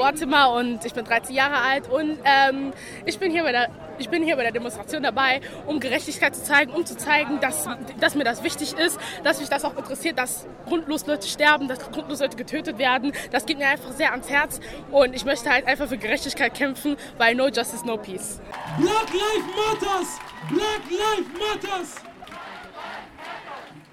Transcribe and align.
heiße 0.00 0.10
Jabor 0.10 0.14
Zimmer 0.14 0.52
und 0.52 0.84
ich 0.84 0.94
bin 0.94 1.04
13 1.04 1.34
Jahre 1.34 1.56
alt 1.56 1.88
und 1.88 2.18
ähm, 2.24 2.72
ich, 3.04 3.18
bin 3.18 3.30
hier 3.30 3.42
bei 3.42 3.52
der, 3.52 3.68
ich 3.98 4.08
bin 4.08 4.22
hier 4.22 4.36
bei 4.36 4.42
der 4.42 4.52
Demonstration 4.52 5.02
dabei, 5.02 5.40
um 5.66 5.80
Gerechtigkeit 5.80 6.34
zu 6.34 6.42
zeigen, 6.42 6.72
um 6.72 6.86
zu 6.86 6.96
zeigen, 6.96 7.40
dass, 7.40 7.68
dass 7.98 8.14
mir 8.14 8.24
das 8.24 8.42
wichtig 8.42 8.72
ist, 8.74 8.98
dass 9.24 9.40
mich 9.40 9.48
das 9.48 9.64
auch 9.64 9.76
interessiert, 9.76 10.18
dass 10.18 10.46
grundlos 10.66 11.06
Leute 11.06 11.28
sterben, 11.28 11.68
dass 11.68 11.78
grundlos 11.90 12.20
Leute 12.20 12.36
getötet 12.36 12.78
werden. 12.78 13.12
Das 13.30 13.46
geht 13.46 13.58
mir 13.58 13.68
einfach 13.68 13.92
sehr 13.92 14.12
ans 14.12 14.30
Herz 14.30 14.60
und 14.90 15.14
ich 15.14 15.24
möchte 15.24 15.50
halt 15.50 15.66
einfach 15.66 15.88
für 15.88 15.98
Gerechtigkeit 15.98 16.54
kämpfen, 16.54 16.96
weil 17.18 17.34
no 17.34 17.48
justice, 17.48 17.84
no 17.84 17.96
peace. 17.96 18.40
Black 18.78 19.12
Lives 19.12 19.50
Matters! 19.56 20.18
Black 20.48 20.82
Lives 20.90 21.30
Matters! 21.38 21.94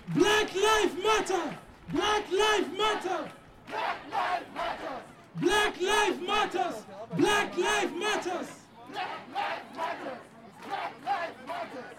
Black 0.07 0.53
Lives 0.53 1.03
Matter! 1.03 1.57
Black 1.89 2.23
Lives 2.31 2.77
Matter! 2.77 3.31
Black 3.67 3.97
Lives 4.09 5.16
Black 5.39 5.79
life 5.79 6.21
matters! 6.21 6.83
Black 7.15 7.57
Lives 7.57 7.93
Matters! 7.93 8.47
Black 8.91 9.19
life 9.33 9.61
matters. 9.75 10.19
Black 10.65 10.93
life 11.05 11.35
matters. 11.47 11.97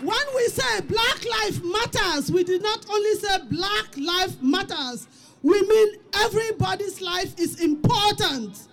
When 0.00 0.26
we 0.36 0.48
say 0.48 0.80
Black 0.82 1.24
Life 1.24 1.62
Matters, 1.62 2.30
we 2.32 2.44
did 2.44 2.62
not 2.62 2.86
only 2.88 3.14
say 3.16 3.38
Black 3.50 3.96
Life 3.96 4.40
Matters, 4.40 5.08
we 5.42 5.60
mean 5.60 5.96
everybody's 6.14 7.00
life 7.02 7.38
is 7.38 7.60
important. 7.60 8.68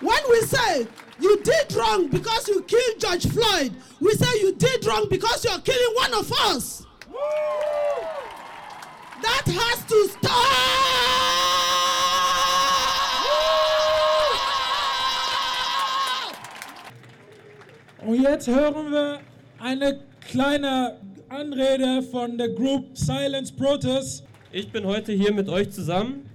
When 0.00 0.22
we 0.30 0.40
say 0.42 0.86
you 1.20 1.42
did 1.42 1.74
wrong 1.74 2.08
because 2.08 2.48
you 2.48 2.62
killed 2.62 2.98
George 2.98 3.26
Floyd, 3.26 3.72
we 4.00 4.12
say 4.12 4.40
you 4.40 4.54
did 4.54 4.86
wrong 4.86 5.06
because 5.10 5.44
you're 5.44 5.60
killing 5.60 5.94
one 5.94 6.14
of 6.14 6.32
us. 6.46 6.86
That 9.22 9.44
has 9.46 9.84
to 9.84 10.08
stop! 10.08 10.90
Und 18.06 18.22
jetzt 18.22 18.48
hören 18.48 18.90
wir 18.90 19.20
eine 19.58 20.00
kleine 20.26 20.98
Anrede 21.28 22.02
von 22.10 22.38
der 22.38 22.48
Group 22.48 22.96
Silence 22.96 23.52
Protest. 23.52 24.24
Ich 24.50 24.72
bin 24.72 24.86
heute 24.86 25.12
hier 25.12 25.34
mit 25.34 25.50
euch 25.50 25.70
zusammen, 25.70 26.28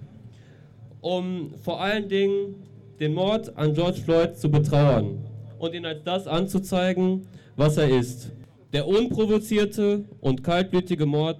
um 1.02 1.56
vor 1.64 1.82
allen 1.82 2.08
Dingen 2.08 2.64
den 3.00 3.14
Mord 3.14 3.56
an 3.58 3.74
George 3.74 4.02
Floyd 4.02 4.38
zu 4.38 4.50
betrauern 4.50 5.20
und 5.60 5.74
ihn 5.74 5.86
als 5.86 6.04
das 6.04 6.28
anzuzeigen, 6.28 7.28
was 7.56 7.78
er 7.78 7.90
ist. 7.90 8.32
Der 8.74 8.88
unprovozierte 8.88 10.06
und 10.22 10.44
kaltblütige 10.44 11.06
Mord 11.06 11.40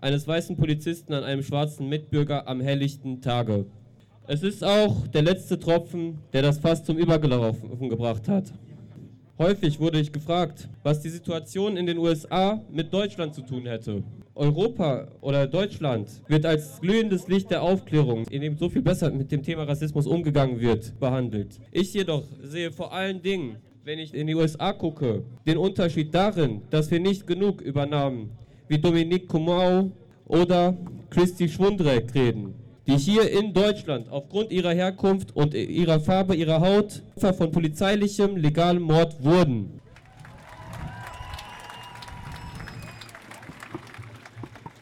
eines 0.00 0.26
weißen 0.26 0.56
Polizisten 0.56 1.12
an 1.12 1.24
einem 1.24 1.42
schwarzen 1.42 1.88
Mitbürger 1.88 2.46
am 2.46 2.60
helllichten 2.60 3.20
Tage. 3.20 3.66
Es 4.26 4.42
ist 4.42 4.62
auch 4.62 5.06
der 5.08 5.22
letzte 5.22 5.58
Tropfen, 5.58 6.18
der 6.32 6.42
das 6.42 6.58
Fass 6.58 6.84
zum 6.84 6.98
Übergelaufen 6.98 7.88
gebracht 7.88 8.28
hat. 8.28 8.44
Häufig 9.38 9.78
wurde 9.78 10.00
ich 10.00 10.12
gefragt, 10.12 10.68
was 10.82 11.00
die 11.00 11.10
Situation 11.10 11.76
in 11.76 11.86
den 11.86 11.96
USA 11.98 12.60
mit 12.72 12.92
Deutschland 12.92 13.36
zu 13.36 13.42
tun 13.42 13.66
hätte. 13.66 14.02
Europa 14.34 15.06
oder 15.20 15.46
Deutschland 15.46 16.08
wird 16.26 16.44
als 16.44 16.80
glühendes 16.80 17.28
Licht 17.28 17.48
der 17.52 17.62
Aufklärung, 17.62 18.24
in 18.30 18.42
dem 18.42 18.58
so 18.58 18.68
viel 18.68 18.82
besser 18.82 19.12
mit 19.12 19.30
dem 19.30 19.44
Thema 19.44 19.62
Rassismus 19.62 20.08
umgegangen 20.08 20.58
wird, 20.58 20.98
behandelt. 20.98 21.60
Ich 21.70 21.94
jedoch 21.94 22.24
sehe 22.42 22.72
vor 22.72 22.92
allen 22.92 23.22
Dingen, 23.22 23.58
wenn 23.84 24.00
ich 24.00 24.12
in 24.12 24.26
die 24.26 24.34
USA 24.34 24.72
gucke, 24.72 25.22
den 25.46 25.56
Unterschied 25.56 26.12
darin, 26.12 26.62
dass 26.70 26.90
wir 26.90 26.98
nicht 26.98 27.24
genug 27.24 27.60
über 27.60 27.86
Namen 27.86 28.30
wie 28.66 28.78
Dominique 28.78 29.28
Kumau 29.28 29.92
oder 30.26 30.76
Christy 31.10 31.48
Schwundreck 31.48 32.12
reden, 32.12 32.54
die 32.88 32.96
hier 32.96 33.30
in 33.30 33.52
Deutschland 33.52 34.10
aufgrund 34.10 34.50
ihrer 34.50 34.72
Herkunft 34.72 35.36
und 35.36 35.52
ihrer 35.52 36.00
Farbe 36.00 36.34
ihrer 36.34 36.60
Haut 36.60 37.02
Opfer 37.16 37.34
von 37.34 37.52
polizeilichem 37.52 38.36
legalem 38.36 38.82
Mord 38.82 39.22
wurden. 39.22 39.80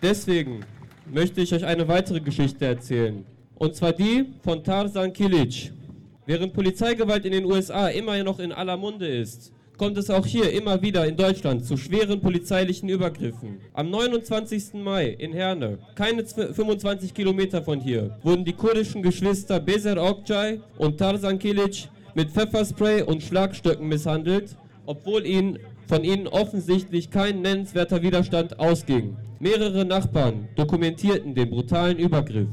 Deswegen 0.00 0.60
möchte 1.12 1.40
ich 1.40 1.52
euch 1.52 1.64
eine 1.64 1.88
weitere 1.88 2.20
Geschichte 2.20 2.64
erzählen. 2.64 3.24
Und 3.56 3.74
zwar 3.74 3.92
die 3.92 4.26
von 4.44 4.62
Tarzan 4.62 5.12
Kilic. 5.12 5.72
Während 6.26 6.52
Polizeigewalt 6.52 7.24
in 7.24 7.32
den 7.32 7.44
USA 7.44 7.88
immer 7.88 8.22
noch 8.22 8.38
in 8.38 8.52
aller 8.52 8.76
Munde 8.76 9.08
ist, 9.08 9.52
kommt 9.76 9.98
es 9.98 10.10
auch 10.10 10.24
hier 10.24 10.52
immer 10.52 10.80
wieder 10.80 11.06
in 11.06 11.16
Deutschland 11.16 11.64
zu 11.64 11.76
schweren 11.76 12.20
polizeilichen 12.20 12.88
Übergriffen. 12.88 13.60
Am 13.74 13.90
29. 13.90 14.74
Mai 14.74 15.08
in 15.08 15.32
Herne, 15.32 15.78
keine 15.94 16.24
25 16.24 17.12
Kilometer 17.12 17.62
von 17.62 17.80
hier, 17.80 18.16
wurden 18.22 18.44
die 18.44 18.52
kurdischen 18.52 19.02
Geschwister 19.02 19.60
Bezer 19.60 20.02
Okcay 20.02 20.60
und 20.78 20.98
Tarzan 20.98 21.38
Kilic 21.38 21.88
mit 22.14 22.30
Pfefferspray 22.30 23.02
und 23.02 23.22
Schlagstöcken 23.22 23.86
misshandelt, 23.86 24.56
obwohl 24.86 25.26
ihnen 25.26 25.58
von 25.86 26.02
ihnen 26.02 26.26
offensichtlich 26.26 27.10
kein 27.10 27.42
nennenswerter 27.42 28.02
Widerstand 28.02 28.58
ausging. 28.58 29.16
Mehrere 29.38 29.84
Nachbarn 29.84 30.48
dokumentierten 30.56 31.34
den 31.34 31.50
brutalen 31.50 31.98
Übergriff. 31.98 32.48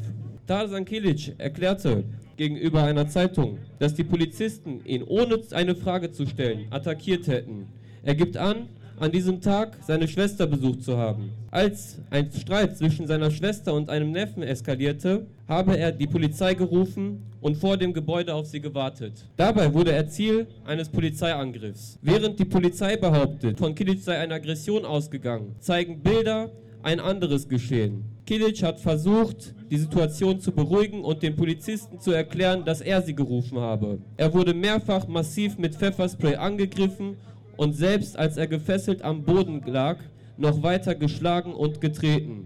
Tarzan 0.46 0.86
Kilic 0.86 1.34
erklärte 1.38 2.04
gegenüber 2.38 2.84
einer 2.84 3.08
Zeitung, 3.08 3.58
dass 3.80 3.94
die 3.94 4.04
Polizisten 4.04 4.82
ihn 4.86 5.04
ohne 5.04 5.40
eine 5.52 5.76
Frage 5.76 6.12
zu 6.12 6.26
stellen 6.26 6.66
attackiert 6.70 7.28
hätten. 7.28 7.68
Er 8.04 8.16
gibt 8.16 8.38
an, 8.38 8.68
an 9.00 9.12
diesem 9.12 9.42
Tag 9.42 9.78
seine 9.86 10.08
Schwester 10.08 10.48
besucht 10.48 10.84
zu 10.84 10.98
haben. 10.98 11.32
Als 11.52 11.98
ein 12.10 12.32
Streit 12.32 12.78
zwischen 12.78 13.08
seiner 13.08 13.32
Schwester 13.32 13.74
und 13.74 13.90
einem 13.90 14.12
Neffen 14.12 14.44
eskalierte, 14.44 15.26
habe 15.48 15.78
er 15.78 15.92
die 15.92 16.08
Polizei 16.08 16.54
gerufen 16.54 17.24
und 17.42 17.58
vor 17.58 17.78
dem 17.78 17.94
Gebäude 17.94 18.34
auf 18.34 18.46
sie 18.46 18.62
gewartet. 18.62 19.26
Dabei 19.36 19.74
wurde 19.74 19.92
er 19.92 20.08
Ziel 20.08 20.48
eines 20.66 20.90
Polizeiangriffs. 20.90 21.98
Während 22.02 22.40
die 22.40 22.46
Polizei 22.46 22.96
behauptet, 22.96 23.58
von 23.58 23.76
Kilic 23.76 24.00
sei 24.00 24.20
eine 24.20 24.36
Aggression 24.36 24.86
ausgegangen, 24.86 25.56
zeigen 25.60 26.00
Bilder 26.00 26.52
ein 26.84 27.00
anderes 27.00 27.48
Geschehen. 27.48 28.04
Kilic 28.26 28.64
hat 28.64 28.80
versucht, 28.80 29.54
die 29.74 29.80
Situation 29.80 30.40
zu 30.40 30.52
beruhigen 30.52 31.04
und 31.04 31.24
den 31.24 31.36
Polizisten 31.36 32.00
zu 32.00 32.12
erklären, 32.12 32.64
dass 32.64 32.80
er 32.80 33.02
sie 33.02 33.16
gerufen 33.16 33.58
habe. 33.60 33.98
Er 34.18 34.32
wurde 34.32 34.54
mehrfach 34.54 35.08
massiv 35.08 35.58
mit 35.58 35.74
Pfefferspray 35.74 36.36
angegriffen 36.36 37.18
und 37.58 37.74
selbst 37.74 38.16
als 38.16 38.38
er 38.38 38.46
gefesselt 38.46 39.02
am 39.02 39.24
Boden 39.24 39.64
lag, 39.66 39.98
noch 40.38 40.62
weiter 40.62 40.94
geschlagen 40.94 41.56
und 41.56 41.82
getreten. 41.82 42.46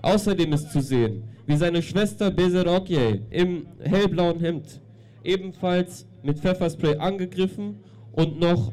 Außerdem 0.00 0.52
ist 0.52 0.70
zu 0.70 0.80
sehen, 0.80 1.24
wie 1.44 1.56
seine 1.56 1.82
Schwester 1.82 2.30
Bezerokye 2.30 3.20
im 3.30 3.66
hellblauen 3.80 4.38
Hemd 4.38 4.80
ebenfalls 5.24 6.06
mit 6.22 6.38
Pfefferspray 6.38 6.98
angegriffen 6.98 7.80
und 8.12 8.38
noch 8.38 8.70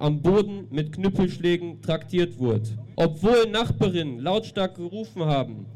am 0.00 0.20
Boden 0.20 0.66
mit 0.72 0.90
Knüppelschlägen 0.90 1.80
traktiert 1.80 2.40
wurde. 2.40 2.70
Obwohl 2.96 3.48
Nachbarinnen 3.52 4.18
lautstark 4.18 4.74
gerufen 4.74 5.24
haben, 5.24 5.66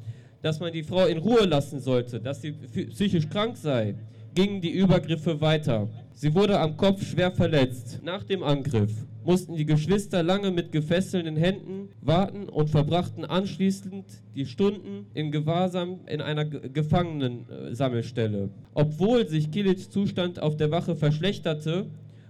dass 0.45 0.61
man 0.61 0.73
die 0.75 0.83
Frau 0.83 1.07
in 1.07 1.17
Ruhe 1.17 1.47
lassen 1.47 1.81
sollte, 1.81 2.21
dass 2.21 2.43
sie 2.43 2.53
psychisch 2.53 3.31
krank 3.31 3.57
sei, 3.57 3.95
gingen 4.35 4.61
die 4.61 4.73
Übergriffe 4.73 5.41
weiter. 5.41 5.89
Sie 6.13 6.35
wurde 6.35 6.61
am 6.61 6.77
Kopf 6.77 7.03
schwer 7.03 7.33
verletzt. 7.33 8.01
Nach 8.05 8.23
dem 8.23 8.43
Angriff 8.43 8.93
mussten 9.25 9.57
die 9.57 9.65
Geschwister 9.65 10.23
lange 10.23 10.51
mit 10.51 10.71
gefesselten 10.71 11.37
Händen 11.37 11.89
warten 12.03 12.51
und 12.51 12.69
verbrachten 12.69 13.25
anschließend 13.25 14.05
die 14.35 14.45
Stunden 14.45 15.07
in 15.15 15.33
Gewahrsam 15.33 16.01
in 16.07 16.21
einer 16.21 16.45
Gefangenensammelstelle. 16.45 18.51
Obwohl 18.75 19.27
sich 19.27 19.51
Kilits 19.51 19.89
Zustand 19.89 20.43
auf 20.43 20.59
der 20.59 20.71
Wache 20.71 20.95
verschlechterte, 20.95 21.87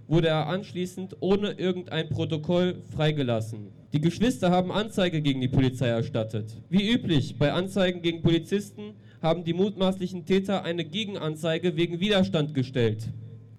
wurde 0.06 0.28
er 0.28 0.46
anschließend 0.46 1.17
ohne 1.19 1.50
irgendein 1.50 2.10
Protokoll 2.10 2.76
freigelassen. 2.94 3.72
Die 3.94 4.00
Geschwister 4.00 4.50
haben 4.50 4.73
Anzeige 4.73 5.23
gegen 5.23 5.41
die 5.41 5.46
Polizei 5.46 5.87
erstattet. 5.87 6.61
Wie 6.69 6.91
üblich 6.91 7.38
bei 7.38 7.52
Anzeigen 7.52 8.02
gegen 8.02 8.23
Polizisten 8.23 8.94
haben 9.23 9.44
die 9.44 9.52
mutmaßlichen 9.52 10.26
Täter 10.26 10.64
eine 10.64 10.85
Gegenanzeige 10.85 11.76
wegen 11.76 12.00
Widerstand 12.00 12.55
gestellt. 12.55 13.06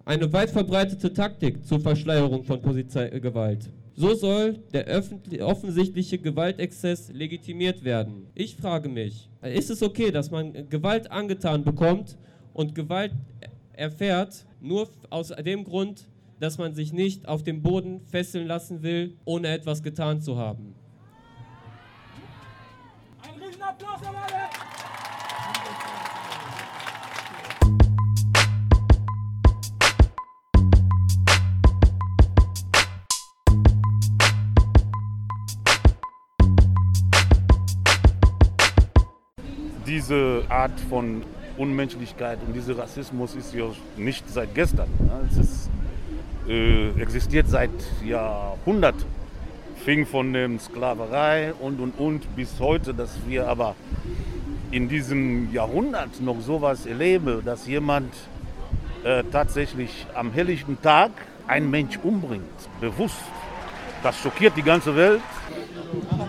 Eine 0.04 0.30
weit 0.34 0.50
verbreitete 0.50 1.14
Taktik 1.14 1.64
zur 1.64 1.80
Verschleierung 1.80 2.44
von 2.44 2.60
Polizeigewalt. 2.60 3.70
So 3.94 4.12
soll 4.14 4.58
der 4.74 4.86
offensichtliche 5.40 6.18
Gewaltexzess 6.18 7.10
legitimiert 7.14 7.82
werden. 7.82 8.26
Ich 8.34 8.56
frage 8.56 8.90
mich, 8.90 9.30
ist 9.40 9.70
es 9.70 9.82
okay, 9.82 10.10
dass 10.10 10.30
man 10.30 10.68
Gewalt 10.68 11.10
angetan 11.10 11.64
bekommt 11.64 12.18
und 12.52 12.74
Gewalt 12.74 13.12
erfährt, 13.72 14.44
nur 14.60 14.90
aus 15.08 15.28
dem 15.28 15.64
Grund, 15.64 16.06
dass 16.40 16.58
man 16.58 16.74
sich 16.74 16.92
nicht 16.92 17.28
auf 17.28 17.42
dem 17.42 17.62
Boden 17.62 18.00
fesseln 18.00 18.46
lassen 18.46 18.82
will, 18.82 19.16
ohne 19.24 19.48
etwas 19.48 19.82
getan 19.82 20.20
zu 20.20 20.36
haben. 20.36 20.74
Ein 23.22 23.42
Riesenapplaus 23.42 24.02
an 24.02 24.14
alle! 24.14 24.66
diese 39.86 40.44
Art 40.48 40.78
von 40.90 41.22
Unmenschlichkeit 41.56 42.38
und 42.46 42.52
dieser 42.52 42.76
Rassismus 42.76 43.34
ist 43.34 43.54
ja 43.54 43.64
nicht 43.96 44.28
seit 44.28 44.54
gestern. 44.54 44.88
Ne? 45.00 45.28
Es 45.30 45.38
ist 45.38 45.70
äh, 46.48 46.90
existiert 47.00 47.48
seit 47.48 47.70
Jahrhunderten. 48.04 49.04
Fing 49.84 50.06
von 50.06 50.32
der 50.32 50.50
Sklaverei 50.58 51.54
und 51.60 51.78
und 51.80 51.98
und 51.98 52.34
bis 52.34 52.58
heute, 52.58 52.92
dass 52.92 53.16
wir 53.26 53.46
aber 53.46 53.76
in 54.70 54.88
diesem 54.88 55.52
Jahrhundert 55.52 56.20
noch 56.20 56.40
sowas 56.40 56.86
erleben, 56.86 57.42
dass 57.44 57.66
jemand 57.66 58.12
äh, 59.04 59.22
tatsächlich 59.30 60.06
am 60.14 60.32
helllichten 60.32 60.80
Tag 60.82 61.12
einen 61.46 61.70
Mensch 61.70 61.98
umbringt, 62.02 62.42
bewusst. 62.80 63.22
Das 64.02 64.18
schockiert 64.18 64.56
die 64.56 64.62
ganze 64.62 64.96
Welt. 64.96 65.20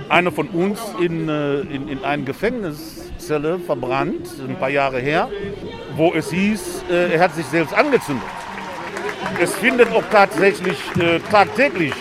Einer 0.10 0.32
von 0.32 0.48
uns 0.50 0.80
in, 1.02 1.28
äh, 1.28 1.62
in, 1.62 1.90
in 1.90 2.04
eine 2.04 2.24
Gefängniszelle 2.24 3.60
verbrannt, 3.60 4.28
ein 4.48 4.56
paar 4.58 4.70
Jahre 4.70 5.00
her, 5.00 5.30
wo 5.96 6.14
es 6.14 6.30
hieß, 6.30 6.84
äh, 6.90 7.14
er 7.14 7.20
hat 7.20 7.34
sich 7.34 7.46
selbst 7.48 7.74
angezündet. 7.74 8.24
Es 9.40 9.54
findet 9.56 9.92
auch 9.92 10.04
tatsächlich 10.12 10.78
äh, 11.00 11.20
tagtäglich 11.32 11.94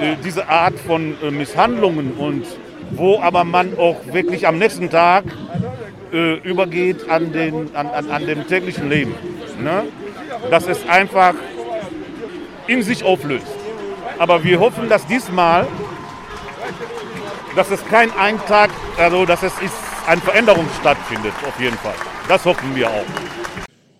äh, 0.00 0.16
diese 0.24 0.48
Art 0.48 0.78
von 0.78 1.16
äh, 1.22 1.30
Misshandlungen 1.30 2.12
und 2.14 2.44
wo 2.92 3.20
aber 3.20 3.44
man 3.44 3.78
auch 3.78 3.96
wirklich 4.12 4.46
am 4.46 4.58
nächsten 4.58 4.90
Tag 4.90 5.24
äh, 6.12 6.38
übergeht 6.38 7.08
an, 7.08 7.32
den, 7.32 7.74
an, 7.76 7.86
an, 7.88 8.10
an 8.10 8.26
dem 8.26 8.46
täglichen 8.46 8.88
Leben. 8.88 9.14
Ne? 9.62 9.84
Dass 10.50 10.66
es 10.66 10.88
einfach 10.88 11.34
in 12.66 12.82
sich 12.82 13.04
auflöst. 13.04 13.46
Aber 14.18 14.42
wir 14.42 14.58
hoffen, 14.58 14.88
dass 14.88 15.06
diesmal, 15.06 15.66
dass 17.56 17.70
es 17.70 17.86
kein 17.88 18.10
Eintag, 18.18 18.70
also 18.98 19.24
dass 19.24 19.42
es 19.42 19.52
ist, 19.60 19.74
eine 20.06 20.20
Veränderung 20.20 20.66
stattfindet, 20.80 21.32
auf 21.46 21.60
jeden 21.60 21.76
Fall. 21.78 21.94
Das 22.26 22.44
hoffen 22.44 22.74
wir 22.74 22.88
auch. 22.88 23.04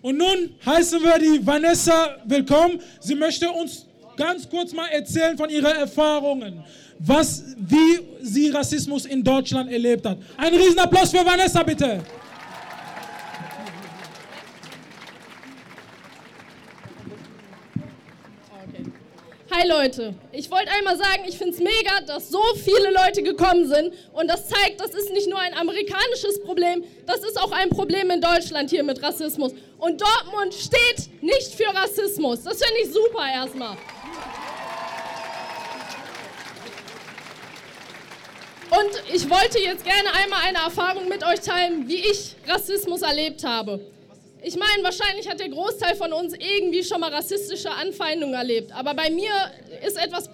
Und 0.01 0.17
nun 0.17 0.55
heißen 0.65 0.99
wir 1.01 1.19
die 1.19 1.45
Vanessa 1.45 2.17
willkommen. 2.25 2.81
Sie 2.99 3.13
möchte 3.13 3.49
uns 3.51 3.85
ganz 4.17 4.49
kurz 4.49 4.73
mal 4.73 4.87
erzählen 4.87 5.37
von 5.37 5.49
ihren 5.49 5.65
Erfahrungen, 5.65 6.63
was, 6.97 7.43
wie 7.57 7.99
sie 8.21 8.49
Rassismus 8.49 9.05
in 9.05 9.23
Deutschland 9.23 9.71
erlebt 9.71 10.05
hat. 10.05 10.17
Ein 10.37 10.55
Riesenapplaus 10.55 11.11
für 11.11 11.23
Vanessa, 11.23 11.61
bitte. 11.61 12.03
Hi 19.53 19.67
Leute, 19.67 20.15
ich 20.31 20.49
wollte 20.49 20.71
einmal 20.71 20.97
sagen, 20.97 21.23
ich 21.27 21.37
finde 21.37 21.53
es 21.53 21.59
mega, 21.59 22.01
dass 22.07 22.29
so 22.29 22.41
viele 22.55 22.89
Leute 22.91 23.21
gekommen 23.21 23.67
sind 23.67 23.93
und 24.13 24.27
das 24.27 24.47
zeigt, 24.47 24.79
das 24.79 24.91
ist 24.91 25.11
nicht 25.11 25.29
nur 25.29 25.37
ein 25.39 25.53
amerikanisches 25.53 26.41
Problem, 26.41 26.83
das 27.05 27.19
ist 27.19 27.37
auch 27.39 27.51
ein 27.51 27.69
Problem 27.69 28.09
in 28.11 28.21
Deutschland 28.21 28.69
hier 28.69 28.83
mit 28.83 29.03
Rassismus. 29.03 29.51
Und 29.81 29.99
Dortmund 29.99 30.53
steht 30.53 31.21
nicht 31.23 31.55
für 31.55 31.67
Rassismus. 31.75 32.43
Das 32.43 32.63
finde 32.63 32.81
ich 32.83 32.93
super 32.93 33.25
erstmal. 33.33 33.75
Und 38.69 39.03
ich 39.11 39.27
wollte 39.27 39.59
jetzt 39.59 39.83
gerne 39.83 40.13
einmal 40.23 40.41
eine 40.43 40.59
Erfahrung 40.59 41.09
mit 41.09 41.25
euch 41.25 41.39
teilen, 41.41 41.87
wie 41.87 41.95
ich 41.95 42.35
Rassismus 42.47 43.01
erlebt 43.01 43.43
habe. 43.43 43.81
Ich 44.43 44.55
meine, 44.55 44.83
wahrscheinlich 44.83 45.27
hat 45.27 45.39
der 45.39 45.49
Großteil 45.49 45.95
von 45.95 46.13
uns 46.13 46.35
irgendwie 46.35 46.83
schon 46.83 47.01
mal 47.01 47.11
rassistische 47.11 47.71
Anfeindungen 47.71 48.35
erlebt. 48.35 48.71
Aber 48.73 48.93
bei 48.93 49.09
mir 49.09 49.31
ist 49.83 49.97
etwas 49.97 50.29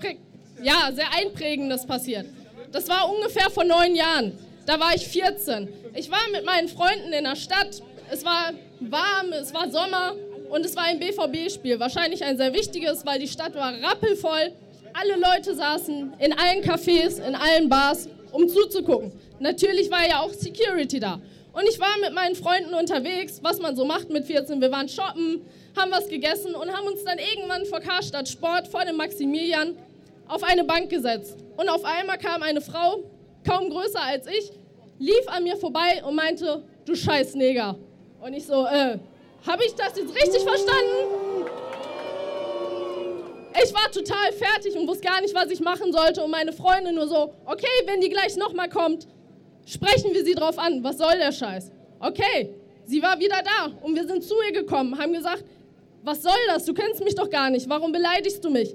ja, 0.62 0.92
sehr 0.94 1.12
Einprägendes 1.14 1.88
passiert. 1.88 2.26
Das 2.74 2.90
war 2.90 3.10
ungefähr 3.10 3.50
vor 3.50 3.64
neun 3.64 3.96
Jahren. 3.96 4.38
Da 4.66 4.78
war 4.78 4.94
ich 4.94 5.08
14. 5.08 5.70
Ich 5.96 6.12
war 6.12 6.20
mit 6.34 6.44
meinen 6.44 6.68
Freunden 6.68 7.14
in 7.14 7.24
der 7.24 7.38
Stadt. 7.38 7.82
Es 8.10 8.24
war 8.24 8.54
warm, 8.80 9.34
es 9.34 9.54
war 9.54 9.70
Sommer 9.70 10.16
und 10.50 10.66
es 10.66 10.76
war 10.78 10.84
ein 10.84 11.00
BVB-Spiel. 11.00 11.80
Wahrscheinlich 11.80 12.24
ein 12.24 12.38
sehr 12.38 12.54
wichtiges, 12.54 13.06
weil 13.06 13.20
die 13.20 13.28
Stadt 13.28 13.54
war 13.56 13.74
rappelvoll. 13.82 14.54
Alle 14.94 15.16
Leute 15.16 15.54
saßen 15.54 16.14
in 16.18 16.34
allen 16.34 16.64
Cafés, 16.64 17.20
in 17.20 17.36
allen 17.36 17.68
Bars, 17.68 18.08
um 18.32 18.48
zuzugucken. 18.48 19.12
Natürlich 19.40 19.92
war 19.92 20.08
ja 20.08 20.22
auch 20.22 20.32
Security 20.32 21.00
da. 21.00 21.20
Und 21.52 21.64
ich 21.70 21.80
war 21.80 21.98
mit 22.02 22.14
meinen 22.14 22.36
Freunden 22.36 22.74
unterwegs, 22.74 23.40
was 23.44 23.60
man 23.60 23.76
so 23.76 23.84
macht 23.84 24.10
mit 24.10 24.26
14. 24.26 24.62
Wir 24.62 24.72
waren 24.72 24.88
shoppen, 24.88 25.42
haben 25.76 25.92
was 25.92 26.08
gegessen 26.08 26.56
und 26.56 26.72
haben 26.72 26.88
uns 26.88 27.04
dann 27.04 27.18
irgendwann 27.18 27.66
vor 27.66 27.82
Karstadt 27.82 28.30
Sport 28.30 28.68
vor 28.68 28.86
dem 28.86 28.96
Maximilian 28.96 29.76
auf 30.28 30.44
eine 30.44 30.64
Bank 30.64 30.90
gesetzt. 30.90 31.38
Und 31.58 31.68
auf 31.68 31.84
einmal 31.84 32.18
kam 32.18 32.42
eine 32.42 32.62
Frau, 32.62 33.04
kaum 33.46 33.70
größer 33.70 34.02
als 34.02 34.28
ich, 34.28 34.52
lief 34.98 35.28
an 35.28 35.44
mir 35.44 35.58
vorbei 35.58 36.04
und 36.06 36.16
meinte, 36.16 36.64
du 36.86 36.96
scheiß 36.96 37.36
Neger. 37.36 37.76
Und 38.22 38.34
ich 38.34 38.46
so, 38.46 38.66
äh, 38.66 38.98
habe 39.46 39.64
ich 39.66 39.74
das 39.76 39.96
jetzt 39.96 40.14
richtig 40.16 40.44
verstanden? 40.44 41.46
Ich 43.64 43.74
war 43.74 43.92
total 43.92 44.32
fertig 44.34 44.78
und 44.78 44.88
wusste 44.88 45.08
gar 45.08 45.22
nicht, 45.22 45.34
was 45.34 45.50
ich 45.50 45.60
machen 45.60 45.92
sollte. 45.92 46.24
Und 46.24 46.32
meine 46.32 46.54
Freundin 46.54 46.96
nur 46.96 47.08
so, 47.08 47.34
okay, 47.46 47.66
wenn 47.86 48.02
die 48.02 48.10
gleich 48.10 48.36
nochmal 48.38 48.70
kommt, 48.70 49.08
Sprechen 49.68 50.14
wir 50.14 50.24
sie 50.24 50.34
drauf 50.34 50.58
an. 50.58 50.82
Was 50.82 50.98
soll 50.98 51.18
der 51.18 51.34
Scheiß? 51.34 51.72
Okay, 52.00 52.56
sie 52.86 53.02
war 53.02 53.20
wieder 53.20 53.42
da 53.44 53.74
und 53.82 53.96
wir 53.96 54.08
sind 54.08 54.24
zu 54.24 54.36
ihr 54.48 54.54
gekommen, 54.54 54.98
haben 54.98 55.12
gesagt, 55.12 55.44
was 56.04 56.24
soll 56.24 56.40
das? 56.48 56.64
Du 56.64 56.74
kennst 56.74 57.04
mich 57.04 57.16
doch 57.16 57.30
gar 57.30 57.50
nicht. 57.50 57.68
Warum 57.68 57.92
beleidigst 57.92 58.44
du 58.46 58.50
mich? 58.50 58.74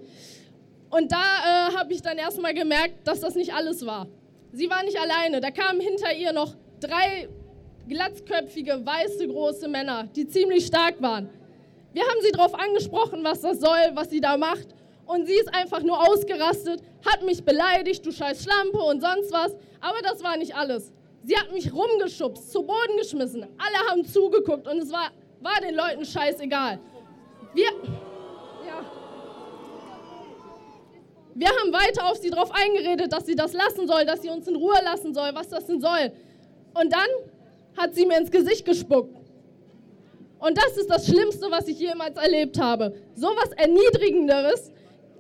Und 0.91 1.11
da 1.11 1.17
äh, 1.17 1.75
habe 1.75 1.95
ich 1.95 2.03
dann 2.03 2.19
erstmal 2.19 2.53
gemerkt, 2.53 3.07
dass 3.09 3.21
das 3.21 3.35
nicht 3.35 3.55
alles 3.55 3.87
war. 3.87 4.07
Sie 4.53 4.69
war 4.69 4.83
nicht 4.83 5.01
alleine. 5.01 5.41
Da 5.41 5.51
kamen 5.51 5.81
hinter 5.81 6.13
ihr 6.13 6.35
noch 6.35 6.55
drei 6.79 7.31
glatzköpfige, 7.89 8.85
weiße, 8.85 9.29
große 9.29 9.69
Männer, 9.69 10.09
die 10.15 10.27
ziemlich 10.27 10.67
stark 10.67 11.01
waren. 11.01 11.29
Wir 11.93 12.03
haben 12.03 12.21
sie 12.23 12.33
darauf 12.33 12.55
angesprochen, 12.55 13.23
was 13.23 13.41
das 13.41 13.61
soll, 13.61 13.91
was 13.95 14.11
sie 14.11 14.21
da 14.21 14.37
macht. 14.37 14.69
Und 15.07 15.27
sie 15.27 15.35
ist 15.35 15.53
einfach 15.55 15.83
nur 15.83 16.01
ausgerastet, 16.09 16.81
hat 17.05 17.23
mich 17.23 17.45
beleidigt, 17.45 18.05
du 18.07 18.13
scheiß 18.13 18.45
Schlampe 18.45 18.79
und 18.79 19.01
sonst 19.01 19.33
was. 19.33 19.53
Aber 19.81 20.01
das 20.03 20.23
war 20.23 20.37
nicht 20.37 20.55
alles. 20.55 20.93
Sie 21.25 21.37
hat 21.37 21.53
mich 21.53 21.73
rumgeschubst, 21.73 22.51
zu 22.51 22.63
Boden 22.63 22.97
geschmissen. 22.99 23.43
Alle 23.43 23.91
haben 23.91 24.05
zugeguckt 24.05 24.67
und 24.67 24.79
es 24.79 24.93
war, 24.93 25.11
war 25.41 25.61
den 25.61 25.75
Leuten 25.75 26.05
scheißegal. 26.05 26.79
Wir, 27.55 27.67
ja. 28.67 28.85
Wir 31.35 31.49
haben 31.49 31.73
weiter 31.73 32.11
auf 32.11 32.17
sie 32.17 32.31
drauf 32.31 32.51
eingeredet, 32.53 33.13
dass 33.13 33.27
sie 33.27 33.35
das 33.35 33.53
lassen 33.53 33.87
soll, 33.87 34.05
dass 34.05 34.23
sie 34.23 34.31
uns 34.31 34.47
in 34.49 34.57
Ruhe 34.57 34.79
lassen 34.85 35.15
soll, 35.15 35.35
was 35.35 35.49
das 35.49 35.67
denn 35.67 35.81
soll. 35.81 36.13
Und 36.75 36.93
dann 36.93 37.09
hat 37.77 37.95
sie 37.95 38.07
mir 38.07 38.19
ins 38.19 38.31
Gesicht 38.31 38.65
gespuckt. 38.65 39.17
Und 40.39 40.59
das 40.59 40.77
ist 40.77 40.91
das 40.91 41.07
Schlimmste, 41.07 41.51
was 41.51 41.69
ich 41.69 41.79
jemals 41.79 42.17
erlebt 42.17 42.59
habe. 42.59 42.95
So 43.15 43.29
was 43.29 43.53
Erniedrigenderes 43.53 44.73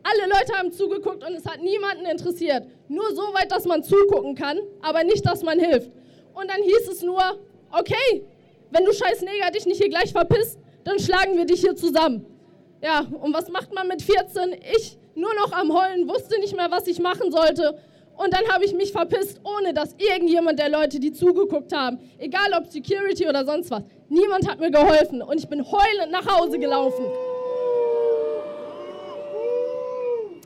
alle 0.02 0.26
Leute 0.26 0.52
haben 0.54 0.72
zugeguckt 0.72 1.24
und 1.24 1.34
es 1.34 1.46
hat 1.46 1.62
niemanden 1.62 2.06
interessiert. 2.06 2.64
Nur 2.88 3.14
so 3.14 3.22
weit, 3.34 3.50
dass 3.52 3.64
man 3.66 3.82
zugucken 3.82 4.34
kann, 4.34 4.58
aber 4.80 5.04
nicht, 5.04 5.24
dass 5.24 5.42
man 5.42 5.58
hilft. 5.58 5.90
Und 6.34 6.50
dann 6.50 6.62
hieß 6.62 6.88
es 6.88 7.02
nur, 7.02 7.22
okay, 7.70 8.24
wenn 8.70 8.84
du 8.84 8.92
scheiß 8.92 9.22
Neger 9.22 9.50
dich 9.50 9.66
nicht 9.66 9.80
hier 9.80 9.90
gleich 9.90 10.12
verpisst, 10.12 10.58
dann 10.84 10.98
schlagen 10.98 11.36
wir 11.36 11.44
dich 11.44 11.60
hier 11.60 11.76
zusammen. 11.76 12.26
Ja, 12.82 13.06
und 13.20 13.32
was 13.32 13.48
macht 13.48 13.72
man 13.72 13.86
mit 13.86 14.02
14? 14.02 14.56
Ich 14.76 14.98
nur 15.14 15.32
noch 15.34 15.52
am 15.52 15.72
Heulen, 15.72 16.08
wusste 16.08 16.40
nicht 16.40 16.56
mehr, 16.56 16.70
was 16.70 16.86
ich 16.86 16.98
machen 16.98 17.30
sollte. 17.30 17.78
Und 18.22 18.32
dann 18.32 18.46
habe 18.52 18.64
ich 18.64 18.72
mich 18.72 18.92
verpisst, 18.92 19.40
ohne 19.42 19.74
dass 19.74 19.96
irgendjemand 19.98 20.58
der 20.58 20.68
Leute, 20.68 21.00
die 21.00 21.12
zugeguckt 21.12 21.72
haben, 21.72 21.98
egal 22.18 22.52
ob 22.56 22.68
Security 22.68 23.26
oder 23.28 23.44
sonst 23.44 23.70
was, 23.70 23.82
niemand 24.08 24.48
hat 24.48 24.60
mir 24.60 24.70
geholfen. 24.70 25.22
Und 25.22 25.38
ich 25.38 25.48
bin 25.48 25.64
heulend 25.64 26.12
nach 26.12 26.26
Hause 26.26 26.58
gelaufen. 26.58 27.04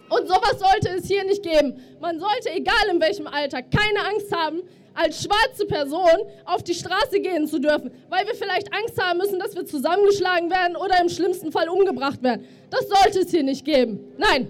Und 0.09 0.29
sowas 0.29 0.59
sollte 0.59 0.97
es 0.97 1.07
hier 1.07 1.25
nicht 1.25 1.43
geben. 1.43 1.83
Man 2.01 2.19
sollte, 2.19 2.51
egal 2.55 2.89
in 2.91 3.01
welchem 3.01 3.27
Alter, 3.27 3.61
keine 3.61 4.07
Angst 4.09 4.35
haben, 4.35 4.63
als 4.95 5.23
schwarze 5.23 5.67
Person 5.67 6.27
auf 6.47 6.63
die 6.63 6.73
Straße 6.73 7.21
gehen 7.21 7.47
zu 7.47 7.59
dürfen, 7.61 7.91
weil 8.09 8.27
wir 8.27 8.35
vielleicht 8.35 8.73
Angst 8.73 8.99
haben 8.99 9.19
müssen, 9.19 9.39
dass 9.39 9.55
wir 9.55 9.67
zusammengeschlagen 9.67 10.51
werden 10.51 10.77
oder 10.77 10.99
im 11.03 11.11
schlimmsten 11.11 11.53
Fall 11.53 11.69
umgebracht 11.69 12.23
werden. 12.23 12.47
Das 12.71 12.89
sollte 12.89 13.21
es 13.21 13.31
hier 13.31 13.43
nicht 13.43 13.67
geben. 13.67 14.15
Nein. 14.17 14.49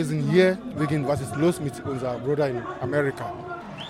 Wir 0.00 0.06
sind 0.06 0.30
hier 0.30 0.56
wegen 0.78 1.06
was 1.06 1.20
ist 1.20 1.36
los 1.36 1.60
mit 1.60 1.74
unserem 1.84 2.22
Bruder 2.22 2.48
in 2.48 2.62
Amerika. 2.80 3.26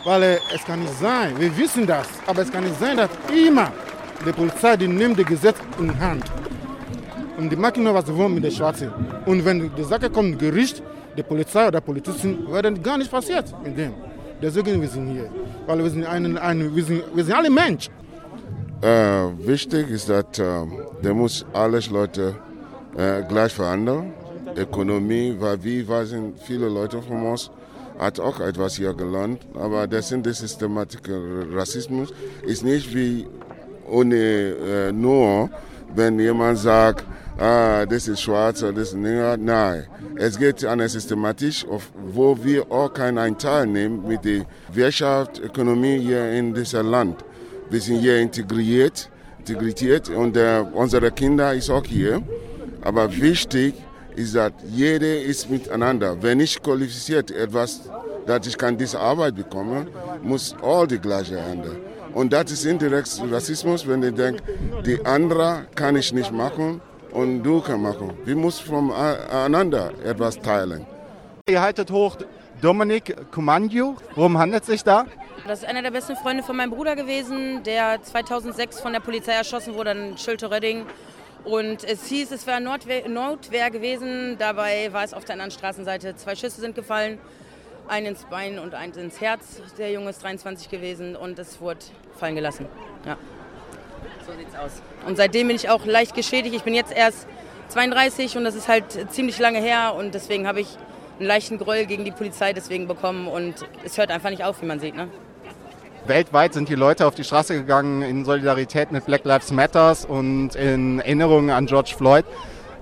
Weil 0.05 0.23
äh, 0.23 0.39
es 0.53 0.63
kann 0.65 0.81
nicht 0.81 0.99
sein, 0.99 1.39
wir 1.39 1.57
wissen 1.57 1.87
das, 1.87 2.09
aber 2.27 2.43
es 2.43 2.51
kann 2.51 2.65
nicht 2.65 2.79
sein, 2.81 2.97
dass 2.97 3.11
immer 3.47 3.69
die 4.27 4.33
Polizei, 4.33 4.77
die 4.77 4.89
nimmt 4.89 5.17
das 5.21 5.27
Gesetz 5.27 5.59
in 5.79 5.89
Hand. 6.01 6.25
Und 7.39 7.49
die 7.53 7.57
machen 7.65 7.85
nur, 7.85 7.95
was 7.95 8.07
sie 8.07 8.17
wollen 8.17 8.35
mit 8.35 8.43
den 8.43 8.51
Schwarzen. 8.51 8.91
Und 9.25 9.45
wenn 9.45 9.71
die 9.79 9.85
Sache 9.85 10.11
kommt, 10.11 10.41
Gericht, 10.41 10.83
die 11.17 11.23
Polizei 11.23 11.69
oder 11.69 11.81
Polizisten, 11.81 12.31
werden 12.53 12.83
gar 12.83 12.99
nicht 12.99 13.11
passiert 13.11 13.47
mit 13.63 13.79
dem. 13.79 13.93
Deswegen 14.43 14.81
wir 14.83 14.89
sind 14.89 15.11
hier. 15.11 15.31
Weil 15.67 15.79
wir 15.85 15.91
sind, 15.91 16.05
ein, 16.07 16.37
ein, 16.39 16.75
wir 16.75 16.85
sind, 16.85 17.03
wir 17.15 17.25
sind 17.25 17.35
alle 17.35 17.51
Menschen. 17.51 17.93
Äh, 18.83 19.47
wichtig 19.53 19.89
ist, 19.91 20.09
dass 20.09 20.39
äh, 20.39 21.47
alle 21.53 21.81
Leute 21.99 22.35
äh, 22.97 23.23
gleich 23.29 23.53
verhandeln. 23.53 24.13
Ökonomie, 24.57 25.37
weil 25.39 25.63
wie 25.63 25.85
sind 26.05 26.39
viele 26.41 26.69
Leute 26.69 27.01
von 27.03 27.27
uns 27.27 27.51
hat 27.99 28.19
auch 28.19 28.41
etwas 28.41 28.77
hier 28.77 28.95
gelernt, 28.95 29.43
aber 29.55 29.87
das 29.87 30.09
sind 30.09 30.25
die 30.25 30.33
Systematik 30.33 31.03
Rassismus 31.53 32.15
ist 32.43 32.65
nicht 32.65 32.95
wie 32.95 33.27
ohne 33.91 34.17
äh, 34.17 34.93
nur, 34.93 35.51
wenn 35.95 36.19
jemand 36.19 36.59
sagt, 36.59 37.05
ah, 37.39 37.85
das 37.85 38.09
ist 38.09 38.23
schwarz 38.23 38.63
oder 38.63 38.73
das 38.73 38.89
ist 38.89 38.97
Neger. 38.97 39.37
Nein, 39.37 39.87
es 40.17 40.39
geht 40.39 40.65
an 40.65 40.81
eine 40.81 40.89
Systematik, 40.89 41.67
wo 42.15 42.37
wir 42.43 42.71
auch 42.71 42.93
keinen 42.93 43.37
Teil 43.37 43.67
nehmen 43.67 44.07
mit 44.07 44.25
der 44.25 44.47
Wirtschaft, 44.73 45.41
Ökonomie 45.41 45.99
hier 45.99 46.31
in 46.31 46.55
diesem 46.55 46.91
Land. 46.91 47.25
Wir 47.69 47.81
sind 47.81 47.99
hier 47.99 48.19
integriert, 48.19 49.11
integriert 49.39 50.09
und 50.09 50.37
äh, 50.37 50.65
unsere 50.73 51.11
Kinder 51.11 51.53
ist 51.55 51.71
auch 51.71 51.85
hier. 51.85 52.23
Aber 52.83 53.15
wichtig 53.15 53.75
ist, 54.21 54.35
dass 54.35 54.53
jeder 54.69 55.21
ist 55.21 55.51
miteinander. 55.51 56.17
Wenn 56.23 56.41
ich 56.41 56.63
qualifiziert 56.63 57.31
etwas, 57.31 57.91
dass 58.27 58.47
ich 58.47 58.57
kann 58.57 58.77
diese 58.77 58.99
Arbeit 59.01 59.35
bekommen, 59.35 59.89
muss 60.23 60.55
all 60.63 60.87
die 60.87 60.99
gleiche 60.99 61.43
handeln. 61.43 61.79
Und 62.13 62.33
das 62.33 62.51
ist 62.51 62.65
indirekt 62.65 63.09
Rassismus, 63.31 63.87
wenn 63.87 64.03
ich 64.03 64.15
denke, 64.15 64.43
die 64.85 65.05
andere 65.05 65.67
kann 65.75 65.97
ich 65.97 66.13
nicht 66.13 66.33
machen 66.33 66.81
und 67.13 67.43
du 67.43 67.61
kannst 67.61 67.83
machen. 67.83 68.13
Wir 68.25 68.37
müssen 68.37 68.67
voneinander 68.67 69.93
etwas 70.05 70.39
teilen. 70.39 70.87
Ihr 71.49 71.61
haltet 71.61 71.91
hoch 71.91 72.17
Dominik 72.61 73.17
Kumanju. 73.33 73.97
Worum 74.15 74.39
handelt 74.39 74.63
es 74.63 74.69
sich 74.69 74.85
da? 74.85 75.07
Das 75.47 75.61
ist 75.61 75.69
einer 75.69 75.83
der 75.83 75.91
besten 75.91 76.17
Freunde 76.17 76.43
von 76.43 76.57
meinem 76.57 76.71
Bruder 76.71 76.95
gewesen, 76.95 77.63
der 77.65 78.03
2006 78.03 78.81
von 78.81 78.93
der 78.93 79.01
Polizei 79.01 79.33
erschossen 79.33 79.75
wurde 79.75 79.93
in 79.93 80.19
Schilterödding. 80.19 80.85
Und 81.45 81.85
es 81.85 82.07
hieß, 82.07 82.33
es 82.33 82.47
wäre 82.47 82.61
Notwehr, 82.61 83.09
Notwehr 83.09 83.71
gewesen. 83.71 84.37
Dabei 84.39 84.93
war 84.93 85.05
es 85.05 85.15
auf 85.15 85.25
der 85.25 85.35
anderen 85.35 85.51
Straßenseite. 85.51 86.15
Zwei 86.17 86.37
Schüsse 86.37 86.61
sind 86.61 86.75
gefallen, 86.75 87.19
ein 87.89 88.05
ins 88.05 88.25
Bein 88.25 88.59
und 88.59 88.75
eins 88.75 88.97
ins 88.97 89.21
Herz. 89.21 89.63
Der 89.79 89.91
Junge 89.91 90.11
ist 90.11 90.23
23 90.23 90.69
gewesen 90.69 91.17
und 91.17 91.39
es 91.39 91.61
wurde 91.61 91.81
fallen 92.19 92.35
gelassen. 92.35 92.67
Ja. 93.07 93.17
So 94.27 94.33
sieht's 94.37 94.55
aus. 94.55 94.83
Und 95.07 95.17
seitdem 95.17 95.49
bin 95.49 95.57
ich 95.57 95.69
auch 95.69 95.87
leicht 95.87 96.15
geschädigt. 96.15 96.55
Ich 96.55 96.63
bin 96.63 96.75
jetzt 96.75 96.93
erst 96.93 97.27
32 97.69 98.37
und 98.37 98.45
das 98.45 98.55
ist 98.55 98.69
halt 98.69 99.13
ziemlich 99.13 99.39
lange 99.39 99.61
her 99.61 99.95
und 99.97 100.15
deswegen 100.15 100.47
habe 100.47 100.61
ich 100.61 100.69
einen 101.19 101.27
leichten 101.27 101.59
Groll 101.59 101.87
gegen 101.87 102.05
die 102.05 102.11
Polizei 102.11 102.53
deswegen 102.53 102.87
bekommen 102.87 103.29
und 103.29 103.55
es 103.85 103.97
hört 103.99 104.11
einfach 104.11 104.31
nicht 104.31 104.45
auf, 104.45 104.61
wie 104.61 104.67
man 104.67 104.81
sieht. 104.81 104.95
Ne? 104.95 105.09
Weltweit 106.07 106.55
sind 106.55 106.69
die 106.69 106.75
Leute 106.75 107.07
auf 107.07 107.15
die 107.15 107.25
Straße 107.25 107.55
gegangen 107.55 108.03
in 108.03 108.25
Solidarität 108.25 108.91
mit 108.91 109.07
Black 109.07 109.25
Lives 109.25 109.53
Matters 109.53 110.05
und 110.05 110.55
in 110.55 111.01
Erinnerung 111.01 111.51
an 111.51 111.67
George 111.67 111.95
Floyd. 111.97 112.25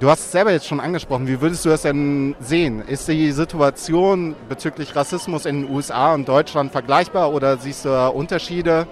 Du 0.00 0.08
hast 0.08 0.20
es 0.20 0.32
selber 0.32 0.52
jetzt 0.52 0.66
schon 0.66 0.78
angesprochen. 0.78 1.26
Wie 1.26 1.40
würdest 1.40 1.64
du 1.64 1.70
das 1.70 1.82
denn 1.82 2.36
sehen? 2.38 2.86
Ist 2.86 3.08
die 3.08 3.32
Situation 3.32 4.36
bezüglich 4.48 4.94
Rassismus 4.94 5.44
in 5.44 5.62
den 5.62 5.74
USA 5.74 6.14
und 6.14 6.28
Deutschland 6.28 6.70
vergleichbar 6.70 7.32
oder 7.34 7.56
siehst 7.56 7.84
du 7.84 8.10
Unterschiede? 8.10 8.86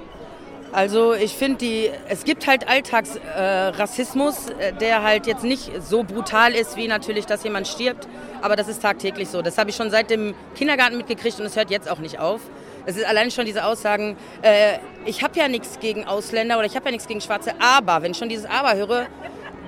Also 0.72 1.14
ich 1.14 1.34
finde, 1.34 1.92
es 2.08 2.24
gibt 2.24 2.46
halt 2.46 2.68
Alltagsrassismus, 2.68 4.50
äh, 4.58 4.72
der 4.72 5.02
halt 5.02 5.26
jetzt 5.26 5.44
nicht 5.44 5.70
so 5.80 6.02
brutal 6.02 6.52
ist, 6.52 6.76
wie 6.76 6.88
natürlich, 6.88 7.24
dass 7.24 7.44
jemand 7.44 7.68
stirbt. 7.68 8.08
Aber 8.42 8.56
das 8.56 8.68
ist 8.68 8.82
tagtäglich 8.82 9.28
so. 9.28 9.40
Das 9.42 9.56
habe 9.56 9.70
ich 9.70 9.76
schon 9.76 9.90
seit 9.90 10.10
dem 10.10 10.34
Kindergarten 10.56 10.96
mitgekriegt 10.96 11.38
und 11.38 11.46
es 11.46 11.56
hört 11.56 11.70
jetzt 11.70 11.88
auch 11.88 11.98
nicht 11.98 12.18
auf. 12.18 12.40
Es 12.86 12.96
ist 12.96 13.04
allein 13.04 13.30
schon 13.30 13.44
diese 13.44 13.64
Aussagen, 13.64 14.16
äh, 14.42 14.78
ich 15.04 15.22
habe 15.22 15.38
ja 15.38 15.48
nichts 15.48 15.80
gegen 15.80 16.04
Ausländer 16.04 16.56
oder 16.56 16.66
ich 16.66 16.76
habe 16.76 16.86
ja 16.86 16.92
nichts 16.92 17.08
gegen 17.08 17.20
Schwarze, 17.20 17.52
aber 17.60 18.02
wenn 18.02 18.12
ich 18.12 18.16
schon 18.16 18.28
dieses 18.28 18.46
Aber 18.46 18.76
höre, 18.76 19.06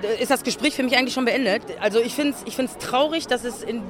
äh, 0.01 0.21
ist 0.21 0.31
das 0.31 0.43
Gespräch 0.43 0.73
für 0.73 0.83
mich 0.83 0.97
eigentlich 0.97 1.13
schon 1.13 1.25
beendet. 1.25 1.63
Also 1.81 1.99
ich 1.99 2.15
finde 2.15 2.33
es 2.33 2.43
ich 2.45 2.55
find's 2.55 2.77
traurig, 2.77 3.27
dass 3.27 3.43
es 3.43 3.61
in 3.61 3.83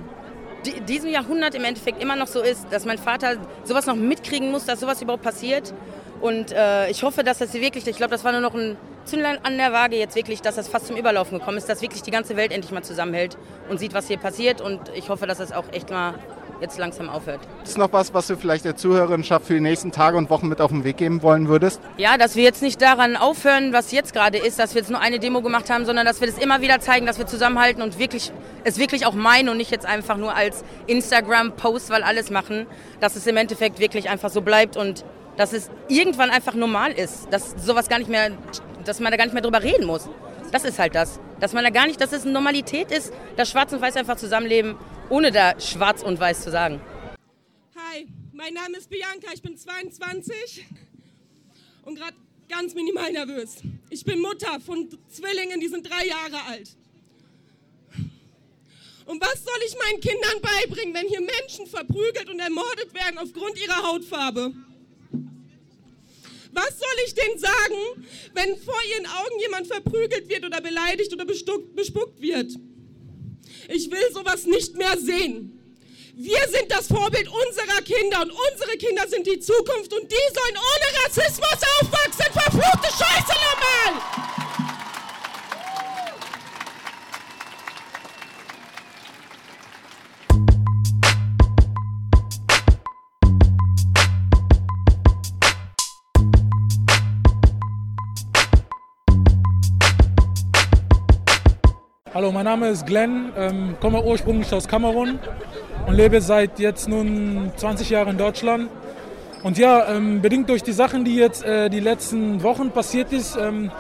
diesem 0.88 1.10
Jahrhundert 1.10 1.56
im 1.56 1.64
Endeffekt 1.64 2.02
immer 2.02 2.16
noch 2.16 2.28
so 2.28 2.42
ist, 2.42 2.68
dass 2.72 2.86
mein 2.86 2.98
Vater 2.98 3.38
sowas 3.64 3.86
noch 3.86 3.96
mitkriegen 3.96 4.52
muss, 4.52 4.66
dass 4.66 4.80
sowas 4.80 5.02
überhaupt 5.02 5.24
passiert. 5.24 5.74
Und 6.22 6.52
äh, 6.52 6.90
ich 6.90 7.04
hoffe, 7.04 7.24
dass 7.24 7.38
das 7.38 7.54
wirklich, 7.54 7.88
ich 7.88 7.96
glaube, 7.96 8.12
das 8.12 8.26
war 8.26 8.34
nur 8.34 8.42
noch 8.42 8.54
ein 8.54 8.76
Zündlein 9.06 9.38
an 9.44 9.58
der 9.58 9.72
Waage 9.72 9.96
jetzt 9.96 10.16
wirklich, 10.16 10.42
dass 10.42 10.56
das 10.56 10.68
fast 10.68 10.88
zum 10.88 10.98
Überlaufen 10.98 11.40
gekommen 11.40 11.58
ist, 11.58 11.70
dass 11.70 11.82
wirklich 11.82 12.02
die 12.02 12.12
ganze 12.12 12.36
Welt 12.36 12.52
endlich 12.52 12.72
mal 12.72 12.84
zusammenhält 12.84 13.38
und 13.70 13.80
sieht, 13.80 13.94
was 13.94 14.08
hier 14.08 14.18
passiert. 14.18 14.60
Und 14.60 14.82
ich 14.96 15.08
hoffe, 15.08 15.28
dass 15.28 15.38
das 15.38 15.54
auch 15.54 15.66
echt 15.72 15.90
mal 15.90 16.16
jetzt 16.62 16.78
langsam 16.78 17.10
aufhört. 17.10 17.40
Ist 17.64 17.78
noch 17.78 17.92
was, 17.94 18.14
was 18.14 18.28
du 18.28 18.36
vielleicht 18.36 18.66
der 18.66 18.76
Zuhörerinschaft 18.76 19.46
für 19.46 19.54
die 19.54 19.60
nächsten 19.62 19.92
Tage 19.92 20.18
und 20.18 20.30
Wochen 20.30 20.48
mit 20.48 20.62
auf 20.62 20.72
den 20.72 20.84
Weg 20.84 20.98
geben 20.98 21.22
wollen 21.22 21.48
würdest? 21.48 21.82
Ja, 21.98 22.18
dass 22.18 22.36
wir 22.36 22.44
jetzt 22.44 22.62
nicht 22.62 22.82
daran 22.82 23.16
aufhören, 23.16 23.74
was 23.74 23.92
jetzt 23.92 24.14
gerade 24.14 24.38
ist, 24.38 24.60
dass 24.60 24.74
wir 24.76 24.82
jetzt 24.82 24.92
nur 24.92 25.00
eine 25.00 25.20
Demo 25.20 25.42
gemacht 25.42 25.70
haben, 25.70 25.86
sondern 25.86 26.06
dass 26.06 26.20
wir 26.22 26.28
das 26.28 26.38
immer 26.38 26.62
wieder 26.62 26.80
zeigen, 26.80 27.06
dass 27.06 27.18
wir 27.18 27.28
zusammenhalten 27.28 27.82
und 27.82 28.00
wirklich, 28.00 28.32
es 28.64 28.78
wirklich 28.78 29.06
auch 29.06 29.14
meinen 29.14 29.50
und 29.50 29.58
nicht 29.58 29.72
jetzt 29.72 29.86
einfach 29.86 30.18
nur 30.18 30.36
als 30.36 30.64
Instagram-Post, 30.88 31.90
weil 31.90 32.04
alles 32.04 32.30
machen, 32.30 32.66
dass 33.00 33.16
es 33.16 33.26
im 33.28 33.38
Endeffekt 33.38 33.80
wirklich 33.80 34.10
einfach 34.10 34.30
so 34.30 34.42
bleibt 34.42 34.78
und 34.78 35.06
dass 35.38 35.54
es 35.54 35.70
irgendwann 35.88 36.30
einfach 36.30 36.54
normal 36.54 36.92
ist, 36.92 37.32
dass 37.32 37.56
sowas 37.58 37.88
gar 37.88 38.00
nicht 38.00 38.10
mehr, 38.10 38.32
dass 38.84 39.00
man 39.00 39.12
da 39.12 39.18
gar 39.18 39.24
nicht 39.26 39.34
mehr 39.34 39.42
drüber 39.42 39.64
reden 39.64 39.86
muss. 39.86 40.10
Das 40.52 40.66
ist 40.66 40.80
halt 40.80 40.96
das. 40.96 41.20
Dass 41.40 41.54
man 41.54 41.64
da 41.64 41.70
gar 41.70 41.88
nicht, 41.88 42.02
dass 42.02 42.12
es 42.12 42.24
eine 42.24 42.34
Normalität 42.34 42.92
ist, 42.92 43.14
dass 43.38 43.50
Schwarz 43.50 43.72
und 43.72 43.82
Weiß 43.82 43.96
einfach 43.96 44.18
zusammenleben 44.18 44.76
ohne 45.10 45.32
da 45.32 45.60
schwarz 45.60 46.04
und 46.04 46.20
weiß 46.20 46.44
zu 46.44 46.52
sagen. 46.52 46.82
Hi, 47.76 48.08
mein 48.32 48.54
Name 48.54 48.78
ist 48.78 48.90
Bianca, 48.90 49.32
ich 49.34 49.42
bin 49.42 49.58
22 49.58 50.66
und 51.84 51.96
gerade 51.96 52.16
ganz 52.48 52.74
minimal 52.74 53.12
nervös. 53.12 53.58
Ich 53.90 54.04
bin 54.04 54.20
Mutter 54.20 54.60
von 54.60 54.90
Zwillingen, 55.10 55.60
die 55.60 55.68
sind 55.68 55.90
drei 55.90 56.06
Jahre 56.06 56.44
alt. 56.48 56.76
Und 59.06 59.20
was 59.22 59.44
soll 59.44 59.60
ich 59.66 59.76
meinen 59.76 60.00
Kindern 60.00 60.40
beibringen, 60.42 60.94
wenn 60.94 61.08
hier 61.08 61.22
Menschen 61.22 61.66
verprügelt 61.66 62.30
und 62.30 62.40
ermordet 62.40 62.94
werden 62.94 63.18
aufgrund 63.18 63.60
ihrer 63.60 63.82
Hautfarbe? 63.82 64.54
Was 66.52 66.80
soll 66.80 66.98
ich 67.06 67.16
denen 67.16 67.40
sagen, 67.40 68.08
wenn 68.34 68.56
vor 68.58 68.80
ihren 68.92 69.08
Augen 69.08 69.40
jemand 69.40 69.68
verprügelt 69.68 70.30
wird 70.30 70.46
oder 70.46 70.62
beleidigt 70.62 71.12
oder 71.14 71.26
bespuckt 71.26 72.22
wird? 72.22 72.52
Ich 73.72 73.90
will 73.92 74.12
sowas 74.12 74.46
nicht 74.46 74.76
mehr 74.76 74.98
sehen. 74.98 75.56
Wir 76.16 76.40
sind 76.50 76.70
das 76.70 76.88
Vorbild 76.88 77.30
unserer 77.30 77.82
Kinder 77.84 78.22
und 78.24 78.32
unsere 78.32 78.78
Kinder 78.78 79.08
sind 79.08 79.28
die 79.28 79.40
Zukunft 79.40 79.94
und 79.94 80.12
die 80.12 80.34
sollen 80.34 80.58
ohne 80.58 81.06
Rassismus 81.06 81.60
aufwachsen. 81.80 82.34
Verfluchte 82.34 82.90
Scheiße 82.90 83.34
nochmal! 83.34 84.29
Hallo, 102.20 102.34
mein 102.34 102.44
Name 102.44 102.68
ist 102.68 102.86
Glenn, 102.86 103.32
ähm, 103.38 103.78
komme 103.80 104.04
ursprünglich 104.04 104.54
aus 104.54 104.68
Kamerun 104.68 105.20
und 105.88 105.94
lebe 105.94 106.20
seit 106.20 106.60
jetzt 106.60 106.90
nun 106.90 107.50
20 107.56 107.92
Jahren 107.92 108.10
in 108.10 108.18
Deutschland. 108.18 108.68
Und 109.42 109.58
ja, 109.58 109.88
ähm, 109.88 110.22
bedingt 110.22 110.50
durch 110.50 110.62
die 110.62 110.74
Sachen, 110.74 111.06
die 111.06 111.16
jetzt 111.16 111.46
äh, 111.46 111.70
die 111.70 111.80
letzten 111.80 112.44
Wochen 112.44 112.72
passiert 112.72 113.14
ist, 113.14 113.38
ähm, 113.38 113.72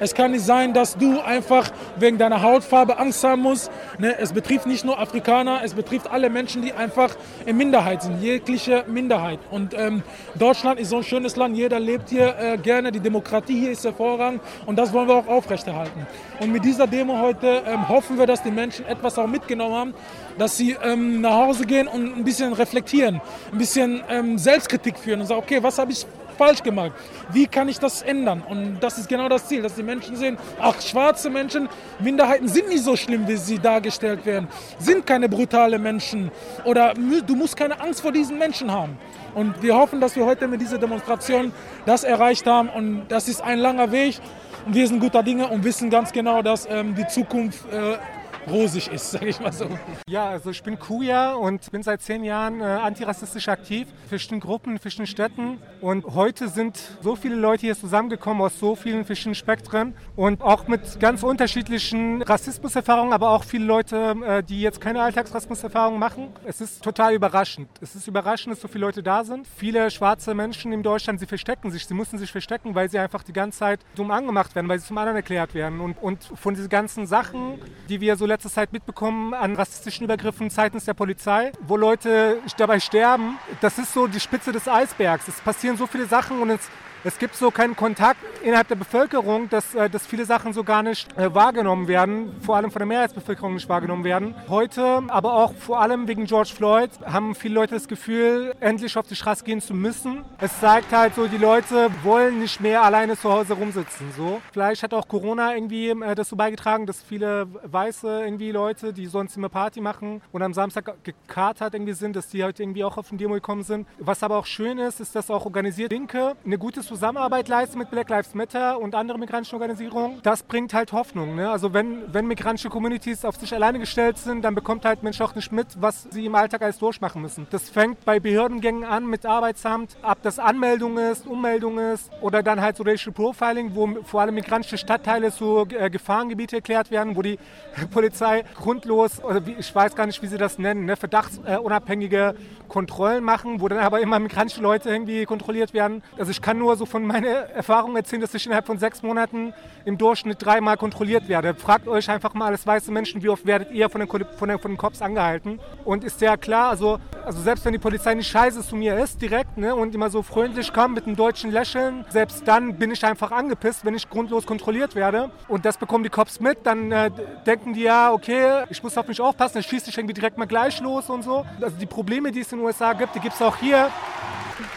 es 0.00 0.14
kann 0.14 0.32
nicht 0.32 0.44
sein, 0.44 0.72
dass 0.72 0.96
du 0.96 1.20
einfach 1.20 1.70
wegen 1.96 2.18
deiner 2.18 2.42
Hautfarbe 2.42 2.98
Angst 2.98 3.22
haben 3.24 3.42
musst. 3.42 3.70
Ne? 3.98 4.16
Es 4.18 4.32
betrifft 4.32 4.66
nicht 4.66 4.84
nur 4.84 4.98
Afrikaner, 4.98 5.60
es 5.64 5.74
betrifft 5.74 6.10
alle 6.10 6.30
Menschen, 6.30 6.62
die 6.62 6.72
einfach 6.72 7.16
in 7.46 7.56
Minderheit 7.56 8.02
sind, 8.02 8.20
jegliche 8.20 8.84
Minderheit. 8.86 9.38
Und 9.50 9.74
ähm, 9.74 10.02
Deutschland 10.34 10.80
ist 10.80 10.90
so 10.90 10.98
ein 10.98 11.04
schönes 11.04 11.36
Land, 11.36 11.56
jeder 11.56 11.80
lebt 11.80 12.10
hier 12.10 12.36
äh, 12.38 12.58
gerne, 12.58 12.92
die 12.92 13.00
Demokratie 13.00 13.58
hier 13.58 13.70
ist 13.70 13.84
hervorragend 13.84 14.40
und 14.66 14.76
das 14.78 14.92
wollen 14.92 15.08
wir 15.08 15.16
auch 15.16 15.28
aufrechterhalten. 15.28 16.06
Und 16.40 16.52
mit 16.52 16.64
dieser 16.64 16.86
Demo 16.86 17.18
heute 17.18 17.62
ähm, 17.66 17.88
hoffen 17.88 18.18
wir, 18.18 18.26
dass 18.26 18.42
die 18.42 18.50
Menschen 18.50 18.86
etwas 18.86 19.18
auch 19.18 19.26
mitgenommen 19.26 19.74
haben, 19.74 19.94
dass 20.38 20.56
sie 20.56 20.76
ähm, 20.82 21.20
nach 21.20 21.34
Hause 21.34 21.64
gehen 21.64 21.88
und 21.88 22.16
ein 22.16 22.24
bisschen 22.24 22.52
reflektieren, 22.52 23.20
ein 23.52 23.58
bisschen 23.58 24.02
ähm, 24.08 24.38
Selbstkritik 24.38 24.98
führen 24.98 25.20
und 25.20 25.26
sagen, 25.26 25.40
okay, 25.40 25.62
was 25.62 25.78
habe 25.78 25.92
ich 25.92 26.06
falsch 26.34 26.62
gemacht? 26.62 26.92
Wie 27.32 27.46
kann 27.46 27.68
ich 27.68 27.78
das 27.78 28.02
ändern? 28.02 28.42
Und 28.48 28.80
das 28.80 28.98
ist 28.98 29.08
genau 29.08 29.28
das 29.28 29.46
Ziel, 29.46 29.62
dass 29.62 29.74
die 29.74 29.82
Menschen 29.82 30.16
sehen, 30.16 30.36
ach, 30.60 30.80
schwarze 30.80 31.30
Menschen, 31.30 31.68
Minderheiten 31.98 32.48
sind 32.48 32.68
nicht 32.68 32.84
so 32.84 32.96
schlimm, 32.96 33.26
wie 33.26 33.36
sie 33.36 33.58
dargestellt 33.58 34.24
werden, 34.26 34.48
sind 34.78 35.06
keine 35.06 35.28
brutale 35.28 35.78
Menschen 35.78 36.30
oder 36.64 36.94
du 36.94 37.34
musst 37.34 37.56
keine 37.56 37.80
Angst 37.80 38.00
vor 38.00 38.12
diesen 38.12 38.38
Menschen 38.38 38.70
haben. 38.70 38.98
Und 39.34 39.62
wir 39.62 39.74
hoffen, 39.74 40.00
dass 40.00 40.14
wir 40.14 40.24
heute 40.24 40.46
mit 40.46 40.60
dieser 40.60 40.78
Demonstration 40.78 41.52
das 41.86 42.04
erreicht 42.04 42.46
haben 42.46 42.68
und 42.68 43.06
das 43.08 43.28
ist 43.28 43.42
ein 43.42 43.58
langer 43.58 43.90
Weg. 43.90 44.20
Wir 44.66 44.88
sind 44.88 45.00
guter 45.00 45.22
Dinge 45.22 45.48
und 45.48 45.64
wissen 45.64 45.90
ganz 45.90 46.12
genau, 46.12 46.40
dass 46.40 46.66
ähm, 46.70 46.94
die 46.94 47.06
Zukunft 47.06 47.70
äh, 47.70 47.98
rosig 48.48 48.88
ist, 48.88 49.10
sage 49.10 49.26
ich 49.26 49.40
mal 49.40 49.52
so. 49.52 49.68
Ja, 50.08 50.28
also 50.28 50.50
ich 50.50 50.62
bin 50.62 50.78
Kuya 50.78 51.34
und 51.34 51.70
bin 51.70 51.82
seit 51.82 52.02
zehn 52.02 52.24
Jahren 52.24 52.60
äh, 52.60 52.64
antirassistisch 52.64 53.48
aktiv, 53.48 53.88
in 54.02 54.08
verschiedenen 54.08 54.40
Gruppen, 54.40 54.72
in 54.72 54.78
verschiedenen 54.78 55.06
Städten. 55.06 55.58
Und 55.80 56.04
heute 56.06 56.48
sind 56.48 56.78
so 57.00 57.16
viele 57.16 57.36
Leute 57.36 57.62
hier 57.62 57.76
zusammengekommen 57.76 58.42
aus 58.42 58.58
so 58.58 58.76
vielen 58.76 59.04
verschiedenen 59.04 59.34
Spektren 59.34 59.94
und 60.16 60.42
auch 60.42 60.68
mit 60.68 61.00
ganz 61.00 61.22
unterschiedlichen 61.22 62.22
Rassismuserfahrungen, 62.22 63.12
aber 63.12 63.30
auch 63.30 63.44
viele 63.44 63.64
Leute, 63.64 64.14
äh, 64.24 64.42
die 64.42 64.60
jetzt 64.60 64.80
keine 64.80 65.02
Alltagsrassismuserfahrungen 65.02 65.98
machen. 65.98 66.28
Es 66.44 66.60
ist 66.60 66.82
total 66.82 67.14
überraschend. 67.14 67.68
Es 67.80 67.94
ist 67.94 68.06
überraschend, 68.06 68.52
dass 68.52 68.60
so 68.60 68.68
viele 68.68 68.84
Leute 68.86 69.02
da 69.02 69.24
sind. 69.24 69.46
Viele 69.56 69.90
schwarze 69.90 70.34
Menschen 70.34 70.72
in 70.72 70.82
Deutschland, 70.82 71.20
sie 71.20 71.26
verstecken 71.26 71.70
sich, 71.70 71.86
sie 71.86 71.94
müssen 71.94 72.18
sich 72.18 72.30
verstecken, 72.30 72.74
weil 72.74 72.88
sie 72.88 72.98
einfach 72.98 73.22
die 73.22 73.32
ganze 73.32 73.58
Zeit 73.58 73.80
dumm 73.94 74.10
angemacht 74.10 74.54
werden, 74.54 74.68
weil 74.68 74.78
sie 74.78 74.86
zum 74.86 74.98
anderen 74.98 75.16
erklärt 75.16 75.54
werden. 75.54 75.80
Und, 75.80 75.96
und 76.02 76.24
von 76.34 76.54
diesen 76.54 76.68
ganzen 76.68 77.06
Sachen, 77.06 77.60
die 77.88 78.00
wir 78.00 78.16
so 78.16 78.26
letzter 78.34 78.50
Zeit 78.50 78.72
mitbekommen 78.72 79.32
an 79.32 79.54
rassistischen 79.54 80.04
Übergriffen 80.04 80.50
seitens 80.50 80.84
der 80.84 80.94
Polizei, 80.94 81.52
wo 81.60 81.76
Leute 81.76 82.38
dabei 82.56 82.80
sterben. 82.80 83.38
Das 83.60 83.78
ist 83.78 83.92
so 83.92 84.08
die 84.08 84.18
Spitze 84.18 84.50
des 84.50 84.66
Eisbergs. 84.66 85.28
Es 85.28 85.40
passieren 85.40 85.76
so 85.76 85.86
viele 85.86 86.06
Sachen 86.06 86.42
und 86.42 86.50
es 86.50 86.68
es 87.06 87.18
gibt 87.18 87.36
so 87.36 87.50
keinen 87.50 87.76
Kontakt 87.76 88.18
innerhalb 88.42 88.68
der 88.68 88.76
Bevölkerung, 88.76 89.50
dass, 89.50 89.74
äh, 89.74 89.90
dass 89.90 90.06
viele 90.06 90.24
Sachen 90.24 90.54
so 90.54 90.64
gar 90.64 90.82
nicht 90.82 91.16
äh, 91.18 91.34
wahrgenommen 91.34 91.86
werden, 91.86 92.34
vor 92.40 92.56
allem 92.56 92.70
von 92.70 92.80
der 92.80 92.86
Mehrheitsbevölkerung 92.86 93.52
nicht 93.54 93.68
wahrgenommen 93.68 94.04
werden. 94.04 94.34
Heute, 94.48 95.02
aber 95.08 95.34
auch 95.34 95.54
vor 95.54 95.82
allem 95.82 96.08
wegen 96.08 96.24
George 96.24 96.52
Floyd, 96.54 96.90
haben 97.04 97.34
viele 97.34 97.56
Leute 97.56 97.74
das 97.74 97.88
Gefühl, 97.88 98.54
endlich 98.60 98.96
auf 98.96 99.06
die 99.06 99.16
Straße 99.16 99.44
gehen 99.44 99.60
zu 99.60 99.74
müssen. 99.74 100.24
Es 100.38 100.60
zeigt 100.60 100.92
halt 100.92 101.14
so, 101.14 101.26
die 101.26 101.36
Leute 101.36 101.90
wollen 102.02 102.38
nicht 102.38 102.62
mehr 102.62 102.82
alleine 102.82 103.18
zu 103.18 103.30
Hause 103.30 103.52
rumsitzen. 103.52 104.06
So. 104.16 104.40
Vielleicht 104.52 104.82
hat 104.82 104.94
auch 104.94 105.06
Corona 105.06 105.54
irgendwie 105.54 105.90
äh, 105.90 106.14
dazu 106.14 106.36
beigetragen, 106.36 106.86
dass 106.86 107.02
viele 107.02 107.46
weiße 107.64 108.22
irgendwie 108.24 108.50
Leute, 108.50 108.94
die 108.94 109.06
sonst 109.06 109.36
immer 109.36 109.50
Party 109.50 109.82
machen 109.82 110.22
und 110.32 110.42
am 110.42 110.54
Samstag 110.54 111.04
gekatert 111.04 111.74
irgendwie 111.74 111.92
sind, 111.92 112.16
dass 112.16 112.28
die 112.28 112.42
heute 112.42 112.62
irgendwie 112.62 112.84
auch 112.84 112.96
auf 112.96 113.10
den 113.10 113.18
Demo 113.18 113.34
gekommen 113.34 113.62
sind. 113.62 113.86
Was 113.98 114.22
aber 114.22 114.38
auch 114.38 114.46
schön 114.46 114.78
ist, 114.78 115.00
ist, 115.00 115.14
dass 115.14 115.30
auch 115.30 115.44
organisiert 115.44 115.92
Linke 115.92 116.34
eine 116.46 116.56
gute 116.56 116.82
Zusammenarbeit 116.94 117.48
leisten 117.48 117.80
mit 117.80 117.90
Black 117.90 118.08
Lives 118.08 118.34
Matter 118.34 118.78
und 118.78 118.94
anderen 118.94 119.20
migrantischen 119.20 119.56
Organisationen, 119.56 120.20
das 120.22 120.44
bringt 120.44 120.72
halt 120.72 120.92
Hoffnung. 120.92 121.34
Ne? 121.34 121.50
Also 121.50 121.74
wenn, 121.74 122.14
wenn 122.14 122.28
migrantische 122.28 122.68
Communities 122.68 123.24
auf 123.24 123.34
sich 123.34 123.52
alleine 123.52 123.80
gestellt 123.80 124.16
sind, 124.16 124.42
dann 124.42 124.54
bekommt 124.54 124.84
halt 124.84 125.02
Mensch 125.02 125.20
auch 125.20 125.34
nicht 125.34 125.50
mit, 125.50 125.66
was 125.80 126.06
sie 126.12 126.26
im 126.26 126.36
Alltag 126.36 126.62
alles 126.62 126.78
durchmachen 126.78 127.20
müssen. 127.20 127.48
Das 127.50 127.68
fängt 127.68 128.04
bei 128.04 128.20
Behördengängen 128.20 128.84
an 128.84 129.06
mit 129.06 129.26
Arbeitsamt, 129.26 129.96
ab 130.02 130.18
das 130.22 130.38
Anmeldung 130.38 130.96
ist, 130.96 131.26
Ummeldung 131.26 131.80
ist 131.80 132.12
oder 132.20 132.44
dann 132.44 132.60
halt 132.60 132.76
so 132.76 132.84
Racial 132.84 133.12
Profiling, 133.12 133.74
wo 133.74 133.88
vor 134.04 134.20
allem 134.20 134.36
migrantische 134.36 134.78
Stadtteile 134.78 135.32
zu 135.32 135.66
äh, 135.76 135.90
Gefahrengebiete 135.90 136.54
erklärt 136.54 136.92
werden, 136.92 137.16
wo 137.16 137.22
die 137.22 137.40
Polizei 137.90 138.44
grundlos, 138.54 139.20
wie, 139.44 139.56
ich 139.58 139.74
weiß 139.74 139.96
gar 139.96 140.06
nicht, 140.06 140.22
wie 140.22 140.28
sie 140.28 140.38
das 140.38 140.60
nennen, 140.60 140.84
ne, 140.84 140.94
verdachtsunabhängige 140.94 142.36
Kontrollen 142.68 143.24
machen, 143.24 143.60
wo 143.60 143.66
dann 143.66 143.80
aber 143.80 144.00
immer 144.00 144.20
migrantische 144.20 144.62
Leute 144.62 144.90
irgendwie 144.90 145.24
kontrolliert 145.24 145.74
werden. 145.74 146.04
Also 146.16 146.30
ich 146.30 146.40
kann 146.40 146.56
nur 146.56 146.76
so 146.76 146.83
von 146.84 147.06
meiner 147.06 147.28
Erfahrung 147.28 147.96
erzählen, 147.96 148.22
dass 148.22 148.34
ich 148.34 148.46
innerhalb 148.46 148.66
von 148.66 148.78
sechs 148.78 149.02
Monaten 149.02 149.52
im 149.84 149.98
Durchschnitt 149.98 150.38
dreimal 150.44 150.76
kontrolliert 150.76 151.28
werde. 151.28 151.54
Fragt 151.54 151.88
euch 151.88 152.08
einfach 152.10 152.34
mal 152.34 152.46
alles 152.46 152.66
weiße 152.66 152.90
Menschen, 152.90 153.22
wie 153.22 153.28
oft 153.28 153.46
werdet 153.46 153.70
ihr 153.72 153.88
von 153.90 154.00
den, 154.00 154.08
von 154.08 154.48
den, 154.48 154.58
von 154.58 154.70
den 154.70 154.76
Cops 154.76 155.02
angehalten? 155.02 155.60
Und 155.84 156.04
ist 156.04 156.18
sehr 156.18 156.36
klar, 156.36 156.70
also, 156.70 156.98
also 157.24 157.40
selbst 157.40 157.64
wenn 157.64 157.72
die 157.72 157.78
Polizei 157.78 158.14
nicht 158.14 158.30
scheiße 158.30 158.62
zu 158.62 158.76
mir 158.76 158.98
ist, 158.98 159.20
direkt, 159.20 159.56
ne, 159.56 159.74
und 159.74 159.94
immer 159.94 160.10
so 160.10 160.22
freundlich 160.22 160.72
kommt 160.72 160.94
mit 160.94 161.06
einem 161.06 161.16
deutschen 161.16 161.50
Lächeln, 161.50 162.04
selbst 162.08 162.46
dann 162.46 162.76
bin 162.76 162.90
ich 162.90 163.04
einfach 163.04 163.30
angepisst, 163.32 163.84
wenn 163.84 163.94
ich 163.94 164.08
grundlos 164.08 164.46
kontrolliert 164.46 164.94
werde. 164.94 165.30
Und 165.48 165.64
das 165.64 165.76
bekommen 165.76 166.04
die 166.04 166.10
Cops 166.10 166.40
mit, 166.40 166.58
dann 166.64 166.92
äh, 166.92 167.10
denken 167.46 167.74
die 167.74 167.82
ja, 167.82 168.12
okay, 168.12 168.64
ich 168.70 168.82
muss 168.82 168.96
auf 168.96 169.08
mich 169.08 169.20
aufpassen, 169.20 169.54
dann 169.54 169.62
schieße 169.62 169.90
ich 169.90 169.98
irgendwie 169.98 170.14
direkt 170.14 170.38
mal 170.38 170.46
gleich 170.46 170.80
los 170.80 171.10
und 171.10 171.22
so. 171.22 171.44
Also 171.60 171.76
die 171.76 171.86
Probleme, 171.86 172.32
die 172.32 172.40
es 172.40 172.52
in 172.52 172.58
den 172.58 172.66
USA 172.66 172.92
gibt, 172.92 173.14
die 173.14 173.20
gibt 173.20 173.34
es 173.34 173.42
auch 173.42 173.56
hier. 173.56 173.90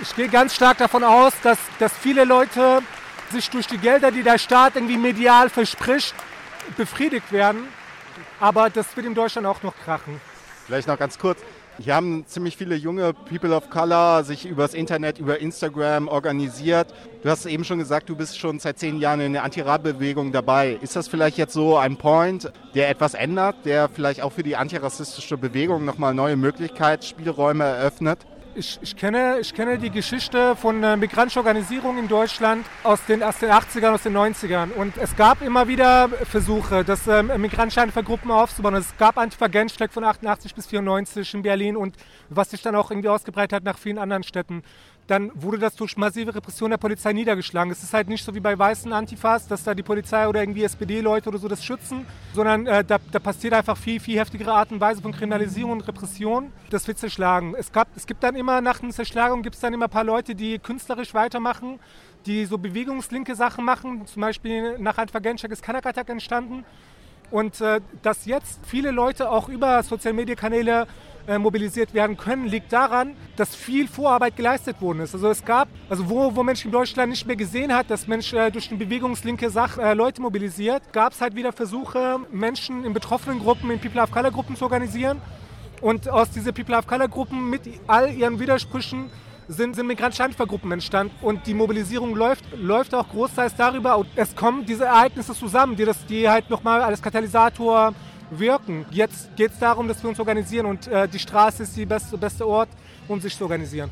Ich 0.01 0.15
gehe 0.15 0.27
ganz 0.27 0.55
stark 0.55 0.77
davon 0.79 1.03
aus, 1.03 1.33
dass, 1.43 1.59
dass 1.79 1.86
viele 1.93 2.23
Leute 2.23 2.81
sich 3.31 3.49
durch 3.49 3.67
die 3.67 3.77
Gelder, 3.77 4.11
die 4.11 4.23
der 4.23 4.37
Staat 4.37 4.75
irgendwie 4.75 4.97
medial 4.97 5.49
verspricht, 5.49 6.15
befriedigt 6.77 7.31
werden. 7.31 7.67
Aber 8.39 8.69
das 8.69 8.95
wird 8.95 9.05
in 9.05 9.13
Deutschland 9.13 9.47
auch 9.47 9.63
noch 9.63 9.75
krachen. 9.83 10.19
Vielleicht 10.65 10.87
noch 10.87 10.97
ganz 10.97 11.17
kurz. 11.17 11.39
Hier 11.79 11.93
haben 11.93 12.25
ziemlich 12.25 12.57
viele 12.57 12.75
junge 12.75 13.13
People 13.13 13.55
of 13.55 13.69
Color 13.69 14.23
sich 14.23 14.47
übers 14.47 14.73
Internet, 14.73 15.19
über 15.19 15.39
Instagram 15.39 16.07
organisiert. 16.07 16.91
Du 17.21 17.29
hast 17.29 17.45
eben 17.45 17.63
schon 17.63 17.77
gesagt, 17.77 18.09
du 18.09 18.15
bist 18.15 18.39
schon 18.39 18.57
seit 18.57 18.79
zehn 18.79 18.97
Jahren 18.97 19.21
in 19.21 19.33
der 19.33 19.43
Anti-Ra-Bewegung 19.43 20.31
dabei. 20.31 20.79
Ist 20.81 20.95
das 20.95 21.07
vielleicht 21.07 21.37
jetzt 21.37 21.53
so 21.53 21.77
ein 21.77 21.97
Point, 21.97 22.51
der 22.73 22.89
etwas 22.89 23.13
ändert, 23.13 23.57
der 23.65 23.89
vielleicht 23.89 24.23
auch 24.23 24.31
für 24.31 24.41
die 24.41 24.55
antirassistische 24.55 25.37
Bewegung 25.37 25.85
nochmal 25.85 26.15
neue 26.15 26.35
Möglichkeitsspielräume 26.35 27.63
eröffnet? 27.63 28.25
Ich, 28.57 28.79
ich, 28.81 28.95
kenne, 28.95 29.37
ich 29.39 29.53
kenne 29.53 29.77
die 29.77 29.91
Geschichte 29.91 30.55
von 30.55 30.83
äh, 30.83 30.97
migrantischen 30.97 31.39
Organisierungen 31.39 32.03
in 32.03 32.07
Deutschland 32.07 32.65
aus 32.83 33.05
den, 33.05 33.21
aus 33.21 33.37
den 33.37 33.51
80ern, 33.51 33.93
aus 33.93 34.03
den 34.03 34.17
90ern. 34.17 34.71
Und 34.71 34.97
es 34.97 35.15
gab 35.15 35.41
immer 35.41 35.67
wieder 35.67 36.09
Versuche, 36.23 36.83
das 36.83 37.07
ähm, 37.07 37.31
migrantische 37.37 37.81
Antifa-Gruppen 37.81 38.31
aufzubauen. 38.31 38.73
Es 38.75 38.97
gab 38.97 39.17
Antifa-Genschleck 39.17 39.93
von 39.93 40.03
88 40.03 40.55
bis 40.55 40.65
94 40.67 41.35
in 41.35 41.41
Berlin 41.43 41.77
und 41.77 41.95
was 42.29 42.49
sich 42.49 42.61
dann 42.61 42.75
auch 42.75 42.89
irgendwie 42.89 43.09
ausgebreitet 43.09 43.53
hat 43.57 43.63
nach 43.63 43.77
vielen 43.77 43.99
anderen 43.99 44.23
Städten 44.23 44.63
dann 45.07 45.31
wurde 45.33 45.57
das 45.57 45.75
durch 45.75 45.95
massive 45.97 46.35
Repression 46.35 46.69
der 46.69 46.77
Polizei 46.77 47.13
niedergeschlagen. 47.13 47.71
Es 47.71 47.81
ist 47.81 47.93
halt 47.93 48.09
nicht 48.09 48.23
so 48.23 48.35
wie 48.35 48.41
bei 48.41 48.57
weißen 48.57 48.91
Antifas, 48.91 49.47
dass 49.47 49.63
da 49.63 49.73
die 49.73 49.83
Polizei 49.83 50.27
oder 50.27 50.41
irgendwie 50.41 50.63
SPD-Leute 50.63 51.29
oder 51.29 51.37
so 51.39 51.47
das 51.47 51.63
schützen, 51.63 52.05
sondern 52.33 52.67
äh, 52.67 52.83
da, 52.83 52.97
da, 53.11 53.19
passiert 53.19 53.53
einfach 53.53 53.77
viel, 53.77 53.99
viel 53.99 54.19
heftigere 54.19 54.53
Art 54.53 54.71
und 54.71 54.81
Weise 54.81 55.01
von 55.01 55.13
Kriminalisierung 55.13 55.71
und 55.71 55.87
Repression. 55.87 56.51
Das 56.69 56.87
wird 56.87 56.99
zerschlagen. 56.99 57.55
Es, 57.57 57.71
gab, 57.71 57.87
es 57.95 58.05
gibt 58.05 58.21
dann 58.21 58.35
immer, 58.35 58.59
nach 58.59 58.83
einer 58.83 58.91
Zerschlagung 58.91 59.41
gibt 59.41 59.55
es 59.55 59.61
dann 59.61 59.73
immer 59.73 59.85
ein 59.85 59.91
paar 59.91 60.03
Leute, 60.03 60.35
die 60.35 60.59
künstlerisch 60.59 61.13
weitermachen, 61.13 61.79
die 62.25 62.45
so 62.45 62.57
bewegungslinke 62.57 63.35
Sachen 63.35 63.63
machen. 63.63 64.05
Zum 64.07 64.21
Beispiel 64.21 64.77
nach 64.77 64.97
Antifa 64.97 65.19
Genschak 65.19 65.51
ist 65.51 65.63
Kanakatak 65.63 66.09
entstanden. 66.09 66.65
Und 67.31 67.59
äh, 67.61 67.81
dass 68.01 68.25
jetzt 68.25 68.59
viele 68.65 68.91
Leute 68.91 69.29
auch 69.29 69.49
über 69.49 69.83
Social-Media-Kanäle 69.83 70.87
äh, 71.27 71.37
mobilisiert 71.37 71.93
werden 71.93 72.15
können, 72.15 72.47
liegt 72.47 72.71
daran, 72.71 73.15
dass 73.35 73.53
viel 73.53 73.89
Vorarbeit 73.89 74.37
geleistet 74.37 74.79
worden 74.79 75.01
ist. 75.01 75.13
Also 75.13 75.29
es 75.29 75.43
gab, 75.43 75.67
also 75.89 76.09
wo, 76.09 76.33
wo 76.33 76.41
Mensch 76.41 76.63
in 76.63 76.71
Deutschland 76.71 77.09
nicht 77.09 77.27
mehr 77.27 77.35
gesehen 77.35 77.73
hat, 77.73 77.89
dass 77.89 78.07
Mensch 78.07 78.31
äh, 78.31 78.49
durch 78.49 78.69
eine 78.69 78.77
bewegungslinke 78.77 79.49
Sache 79.49 79.81
äh, 79.81 79.93
Leute 79.93 80.21
mobilisiert, 80.21 80.93
gab 80.93 81.11
es 81.11 81.19
halt 81.19 81.35
wieder 81.35 81.51
Versuche, 81.51 82.19
Menschen 82.31 82.85
in 82.85 82.93
betroffenen 82.93 83.39
Gruppen, 83.39 83.69
in 83.71 83.79
People 83.79 84.01
of 84.01 84.09
Color 84.09 84.31
Gruppen 84.31 84.55
zu 84.55 84.63
organisieren. 84.63 85.21
Und 85.81 86.07
aus 86.09 86.31
diesen 86.31 86.53
People 86.53 86.77
of 86.77 86.87
Color 86.87 87.09
Gruppen 87.09 87.49
mit 87.49 87.63
all 87.87 88.09
ihren 88.09 88.39
Widersprüchen 88.39 89.09
sind, 89.47 89.75
sind 89.75 89.87
migrantische 89.87 90.23
Antifa-Gruppen 90.23 90.71
entstanden 90.71 91.13
und 91.21 91.47
die 91.47 91.53
Mobilisierung 91.53 92.15
läuft, 92.15 92.43
läuft 92.57 92.93
auch 92.93 93.07
großteils 93.09 93.55
darüber. 93.55 94.05
Es 94.15 94.35
kommen 94.35 94.65
diese 94.65 94.85
Ereignisse 94.85 95.33
zusammen, 95.33 95.75
die, 95.75 95.85
das, 95.85 96.05
die 96.05 96.27
halt 96.27 96.49
nochmal 96.49 96.81
als 96.81 97.01
Katalysator 97.01 97.93
wirken. 98.31 98.85
Jetzt 98.91 99.35
geht 99.35 99.51
es 99.51 99.59
darum, 99.59 99.87
dass 99.87 100.03
wir 100.03 100.09
uns 100.09 100.19
organisieren 100.19 100.65
und 100.65 100.87
äh, 100.87 101.07
die 101.07 101.19
Straße 101.19 101.63
ist 101.63 101.77
der 101.77 101.85
beste, 101.85 102.17
beste 102.17 102.45
Ort, 102.45 102.69
um 103.07 103.21
sich 103.21 103.37
zu 103.37 103.45
organisieren. 103.45 103.89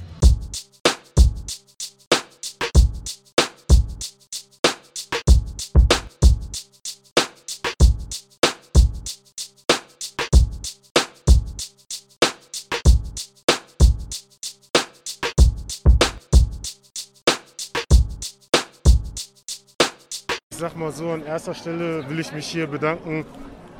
Ich 20.56 20.62
sag 20.62 20.78
mal 20.78 20.94
so, 20.94 21.10
an 21.10 21.22
erster 21.26 21.54
Stelle 21.54 22.10
will 22.10 22.18
ich 22.18 22.32
mich 22.32 22.48
hier 22.48 22.68
bedanken 22.68 23.26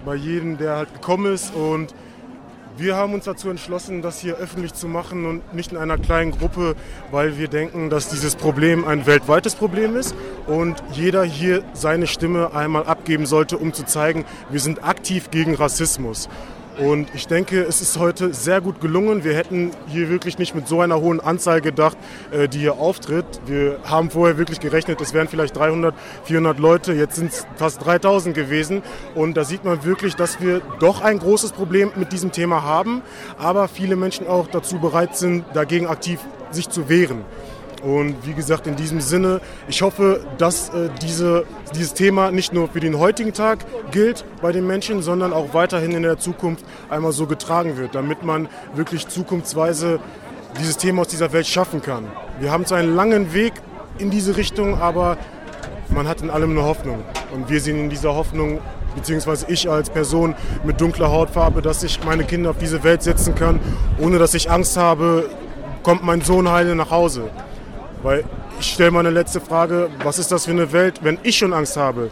bei 0.04 0.14
jedem, 0.14 0.58
der 0.58 0.76
halt 0.76 0.94
gekommen 0.94 1.34
ist. 1.34 1.56
Und 1.56 1.96
wir 2.76 2.98
haben 2.98 3.14
uns 3.14 3.24
dazu 3.24 3.50
entschlossen, 3.50 4.02
das 4.02 4.20
hier 4.20 4.36
öffentlich 4.36 4.74
zu 4.74 4.90
machen 4.90 5.26
und 5.26 5.54
nicht 5.54 5.72
in 5.72 5.78
einer 5.78 5.98
kleinen 5.98 6.32
Gruppe, 6.32 6.76
weil 7.12 7.38
wir 7.38 7.48
denken, 7.48 7.90
dass 7.90 8.10
dieses 8.10 8.36
Problem 8.36 8.86
ein 8.86 9.06
weltweites 9.06 9.56
Problem 9.56 9.96
ist 9.96 10.14
und 10.48 10.84
jeder 10.92 11.24
hier 11.24 11.64
seine 11.72 12.08
Stimme 12.08 12.54
einmal 12.54 12.84
abgeben 12.84 13.26
sollte, 13.26 13.58
um 13.58 13.72
zu 13.72 13.86
zeigen, 13.86 14.26
wir 14.50 14.60
sind 14.60 14.84
aktiv 14.84 15.32
gegen 15.32 15.56
Rassismus. 15.56 16.28
Und 16.78 17.08
ich 17.14 17.28
denke, 17.28 17.64
es 17.64 17.82
ist 17.82 17.98
heute 17.98 18.34
sehr 18.34 18.60
gut 18.60 18.82
gelungen. 18.82 19.24
Wir 19.24 19.34
hätten 19.34 19.72
hier 19.88 20.10
wirklich 20.10 20.38
nicht 20.38 20.56
mit 20.56 20.68
so 20.68 20.82
einer 20.82 21.00
hohen 21.00 21.22
Anzahl 21.22 21.62
gedacht, 21.62 21.98
äh, 22.32 22.50
die 22.50 22.60
hier 22.60 22.74
auftritt. 22.74 23.26
Wir 23.46 23.80
haben 23.86 24.10
vorher 24.10 24.38
wirklich 24.38 24.60
gerechnet, 24.60 25.00
es 25.00 25.14
wären 25.14 25.30
vielleicht 25.30 25.56
300, 25.56 25.96
400 26.26 26.60
Leute. 26.60 26.94
Jetzt 26.94 27.16
sind 27.16 27.32
es 27.32 27.48
fast 27.56 27.86
3000 27.86 28.36
gewesen. 28.36 28.84
Und 29.14 29.38
da 29.38 29.46
sieht 29.46 29.64
man 29.64 29.86
wirklich, 29.86 30.16
dass 30.16 30.42
wir 30.42 30.62
doch 30.80 31.02
ein 31.02 31.20
großes 31.20 31.54
Problem 31.54 31.92
mit 31.96 32.12
diesem 32.12 32.32
Thema 32.32 32.64
haben, 32.64 33.02
aber 33.38 33.68
viele 33.68 33.96
Menschen 33.96 34.28
auch 34.28 34.48
dazu 34.48 34.80
bereit 34.80 35.16
sind, 35.16 35.46
dagegen 35.54 35.88
aktiv 35.88 36.20
sich 36.52 36.70
zu 36.70 36.90
wehren. 36.90 37.24
Und 37.86 38.26
wie 38.26 38.34
gesagt, 38.34 38.66
in 38.66 38.76
diesem 38.76 39.00
Sinne, 39.00 39.42
ich 39.68 39.84
hoffe, 39.84 40.26
dass 40.40 40.70
äh, 40.70 40.90
diese, 41.04 41.46
dieses 41.76 41.94
Thema 41.94 42.32
nicht 42.32 42.52
nur 42.52 42.68
für 42.68 42.80
den 42.80 42.98
heutigen 42.98 43.32
Tag 43.32 43.60
gilt 43.92 44.26
bei 44.42 44.52
den 44.52 44.66
Menschen, 44.66 45.04
sondern 45.04 45.32
auch 45.32 45.54
weiterhin 45.54 45.92
in 45.92 46.02
der 46.02 46.18
Zukunft 46.18 46.66
einmal 46.90 47.12
so 47.12 47.28
getragen 47.28 47.78
wird, 47.78 47.94
damit 47.94 48.24
man 48.24 48.50
wirklich 48.74 49.08
zukunftsweise 49.08 50.00
dieses 50.60 50.78
Thema 50.78 51.02
aus 51.02 51.10
dieser 51.10 51.32
Welt 51.32 51.46
schaffen 51.46 51.84
kann. 51.84 52.08
Wir 52.40 52.52
haben 52.52 52.66
zwar 52.66 52.80
einen 52.80 52.96
langen 52.96 53.36
Weg 53.36 53.54
in 54.00 54.10
diese 54.10 54.36
Richtung, 54.36 54.82
aber 54.82 55.20
man 55.90 56.08
hat 56.08 56.24
in 56.24 56.32
allem 56.32 56.52
eine 56.52 56.64
Hoffnung. 56.64 57.04
Und 57.36 57.52
wir 57.52 57.62
sehen 57.62 57.80
in 57.80 57.90
dieser 57.92 58.16
Hoffnung, 58.16 58.62
beziehungsweise 58.96 59.46
ich 59.48 59.70
als 59.70 59.92
Person 59.92 60.34
mit 60.64 60.82
dunkler 60.82 61.12
Hautfarbe, 61.12 61.62
dass 61.62 61.84
ich 61.84 62.04
meine 62.04 62.24
Kinder 62.24 62.50
auf 62.50 62.58
diese 62.58 62.84
Welt 62.84 63.04
setzen 63.04 63.36
kann, 63.36 63.60
ohne 64.02 64.18
dass 64.18 64.34
ich 64.34 64.50
Angst 64.50 64.76
habe, 64.76 65.30
kommt 65.84 66.04
mein 66.04 66.22
Sohn 66.22 66.50
heile 66.50 66.76
nach 66.76 66.90
Hause. 66.90 67.30
Weil 68.06 68.24
ich 68.60 68.74
stelle 68.74 68.92
meine 68.92 69.10
letzte 69.10 69.42
Frage, 69.42 69.90
was 70.04 70.20
ist 70.20 70.32
das 70.32 70.46
für 70.46 70.52
eine 70.52 70.72
Welt, 70.72 71.00
wenn 71.02 71.18
ich 71.24 71.40
schon 71.40 71.54
Angst 71.54 71.76
habe, 71.76 72.12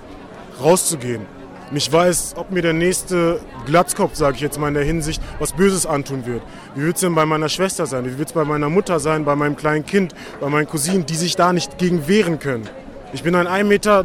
rauszugehen? 0.60 1.28
Nicht 1.70 1.94
weiß, 1.94 2.34
ob 2.36 2.50
mir 2.50 2.64
der 2.64 2.74
nächste 2.74 3.40
Glatzkopf, 3.68 4.16
sage 4.16 4.38
ich 4.38 4.42
jetzt 4.42 4.60
mal 4.60 4.70
in 4.70 4.74
der 4.74 4.84
Hinsicht, 4.84 5.22
was 5.38 5.54
Böses 5.54 5.86
antun 5.86 6.26
wird. 6.26 6.42
Wie 6.74 6.82
wird 6.82 6.96
es 6.96 7.02
denn 7.02 7.14
bei 7.14 7.28
meiner 7.28 7.48
Schwester 7.48 7.86
sein? 7.86 8.06
Wie 8.06 8.18
wird 8.18 8.30
es 8.30 8.34
bei 8.34 8.44
meiner 8.44 8.70
Mutter 8.70 9.00
sein, 9.00 9.24
bei 9.24 9.36
meinem 9.36 9.56
kleinen 9.56 9.86
Kind, 9.86 10.16
bei 10.42 10.50
meinen 10.50 10.66
Cousinen, 10.66 11.06
die 11.06 11.14
sich 11.14 11.36
da 11.36 11.54
nicht 11.54 11.78
gegen 11.78 12.08
wehren 12.08 12.40
können? 12.40 12.68
Ich 13.14 13.22
bin 13.22 13.36
ein 13.36 13.46
1,92 13.46 13.64
Meter 13.64 14.04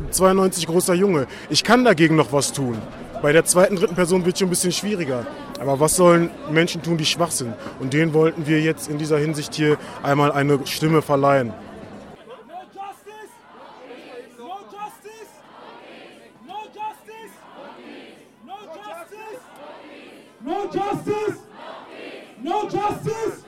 großer 0.66 0.92
Junge. 0.92 1.26
Ich 1.48 1.64
kann 1.64 1.86
dagegen 1.86 2.16
noch 2.16 2.34
was 2.34 2.52
tun. 2.52 2.76
Bei 3.22 3.32
der 3.32 3.46
zweiten, 3.46 3.76
dritten 3.76 3.94
Person 3.94 4.26
wird 4.26 4.34
es 4.34 4.40
schon 4.40 4.48
ein 4.48 4.50
bisschen 4.50 4.72
schwieriger. 4.72 5.26
Aber 5.58 5.80
was 5.80 5.96
sollen 5.96 6.28
Menschen 6.50 6.82
tun, 6.82 6.98
die 6.98 7.06
schwach 7.06 7.30
sind? 7.30 7.54
Und 7.80 7.94
denen 7.94 8.12
wollten 8.12 8.46
wir 8.46 8.60
jetzt 8.60 8.90
in 8.90 8.98
dieser 8.98 9.16
Hinsicht 9.16 9.54
hier 9.54 9.78
einmal 10.02 10.30
eine 10.32 10.60
Stimme 10.66 11.00
verleihen. 11.00 11.54
No 22.48 22.66
justice. 22.66 23.44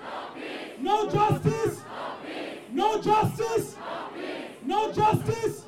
No 0.78 1.08
justice. 1.08 1.80
No 2.70 3.00
justice. 3.00 3.76
No 4.62 4.92
justice. 4.92 5.64